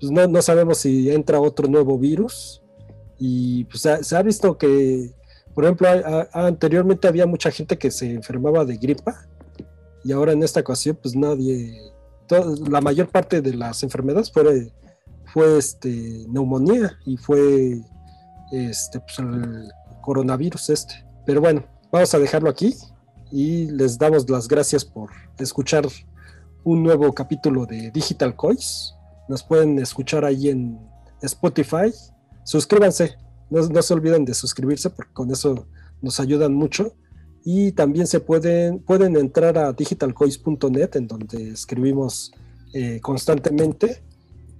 Pues 0.00 0.10
no, 0.10 0.42
sabemos 0.42 0.78
si 0.78 1.10
entra 1.10 1.40
otro 1.40 1.68
nuevo 1.68 1.98
virus 1.98 2.62
y 3.18 3.64
pues 3.64 3.88
se 4.00 4.16
ha 4.16 4.22
visto 4.22 4.58
que, 4.58 5.14
por 5.54 5.64
ejemplo, 5.64 5.88
anteriormente 6.32 7.06
había 7.06 7.26
mucha 7.26 7.50
gente 7.50 7.78
que 7.78 7.90
se 7.90 8.12
enfermaba 8.12 8.64
de 8.64 8.76
gripa 8.76 9.28
y 10.04 10.12
ahora 10.12 10.32
en 10.32 10.42
esta 10.42 10.60
ocasión 10.60 10.98
pues 11.00 11.14
nadie, 11.14 11.92
la 12.68 12.80
mayor 12.80 13.08
parte 13.08 13.40
de 13.40 13.54
las 13.54 13.82
enfermedades 13.82 14.32
fue, 14.32 14.72
fue 15.32 15.58
este, 15.58 16.24
neumonía 16.28 16.98
y 17.06 17.16
fue 17.16 17.80
este, 18.52 19.00
pues, 19.00 19.18
el 19.18 19.72
coronavirus 20.02 20.70
este. 20.70 20.94
Pero 21.26 21.40
bueno, 21.40 21.64
vamos 21.90 22.14
a 22.14 22.18
dejarlo 22.18 22.50
aquí 22.50 22.76
y 23.32 23.66
les 23.70 23.98
damos 23.98 24.28
las 24.28 24.46
gracias 24.46 24.84
por 24.84 25.10
escuchar 25.38 25.88
un 26.64 26.82
nuevo 26.82 27.12
capítulo 27.12 27.66
de 27.66 27.90
Digital 27.90 28.36
Coins. 28.36 28.94
Nos 29.28 29.42
pueden 29.42 29.78
escuchar 29.78 30.24
ahí 30.24 30.50
en 30.50 30.78
Spotify. 31.22 31.92
Suscríbanse, 32.44 33.16
no, 33.50 33.82
se 33.82 33.94
olviden 33.94 34.24
de 34.24 34.34
suscribirse 34.34 34.90
porque 34.90 35.12
con 35.12 35.30
eso 35.30 35.66
nos 36.02 36.20
ayudan 36.20 36.54
mucho. 36.54 36.94
Y 37.44 37.72
también 37.72 38.06
se 38.06 38.20
pueden, 38.20 38.80
pueden 38.80 39.16
entrar 39.16 39.58
a 39.58 39.72
digitalcoins.net 39.72 40.90
en 40.94 41.08
donde 41.08 41.50
escribimos 41.50 42.32
eh, 42.74 43.00
constantemente. 43.00 44.02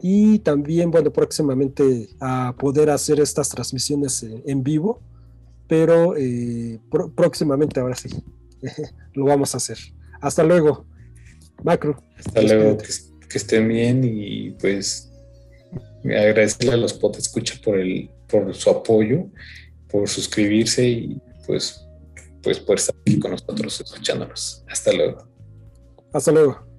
Y 0.05 0.41
también, 0.41 0.91
bueno, 0.91 1.13
próximamente 1.13 2.09
a 2.19 2.57
poder 2.59 2.91
hacer 2.91 3.21
estas 3.21 3.49
transmisiones 3.49 4.25
eh, 4.25 4.43
en 4.47 4.65
vivo, 4.65 5.01
pero 5.69 6.17
eh, 6.17 6.81
próximamente 7.15 7.79
ahora 7.79 7.95
sí. 7.95 8.09
lo 9.15 9.27
vamos 9.27 9.55
a 9.55 9.59
hacer. 9.59 9.79
Hasta 10.21 10.43
luego, 10.43 10.85
Macro. 11.63 12.03
Hasta 12.19 12.43
luego, 12.43 12.79
que, 12.79 13.39
estén 13.39 13.69
bien 13.69 14.03
y 14.05 14.51
pues 14.61 15.11
agradecerle 16.05 16.73
a 16.73 16.77
los 16.77 16.93
pot 16.93 17.17
escucha 17.17 17.55
por 17.65 17.79
el 17.79 18.11
por 18.29 18.55
su 18.55 18.71
apoyo, 18.71 19.27
por 19.89 20.09
suscribirse 20.09 20.87
y 20.87 21.23
pues 21.47 21.87
pues 22.43 22.59
por 22.59 22.77
estar 22.77 22.95
aquí 23.01 23.19
con 23.19 23.31
nosotros 23.31 23.81
escuchándonos. 23.81 24.65
Hasta 24.69 24.93
luego. 24.93 25.29
Hasta 26.13 26.33
luego. 26.33 26.72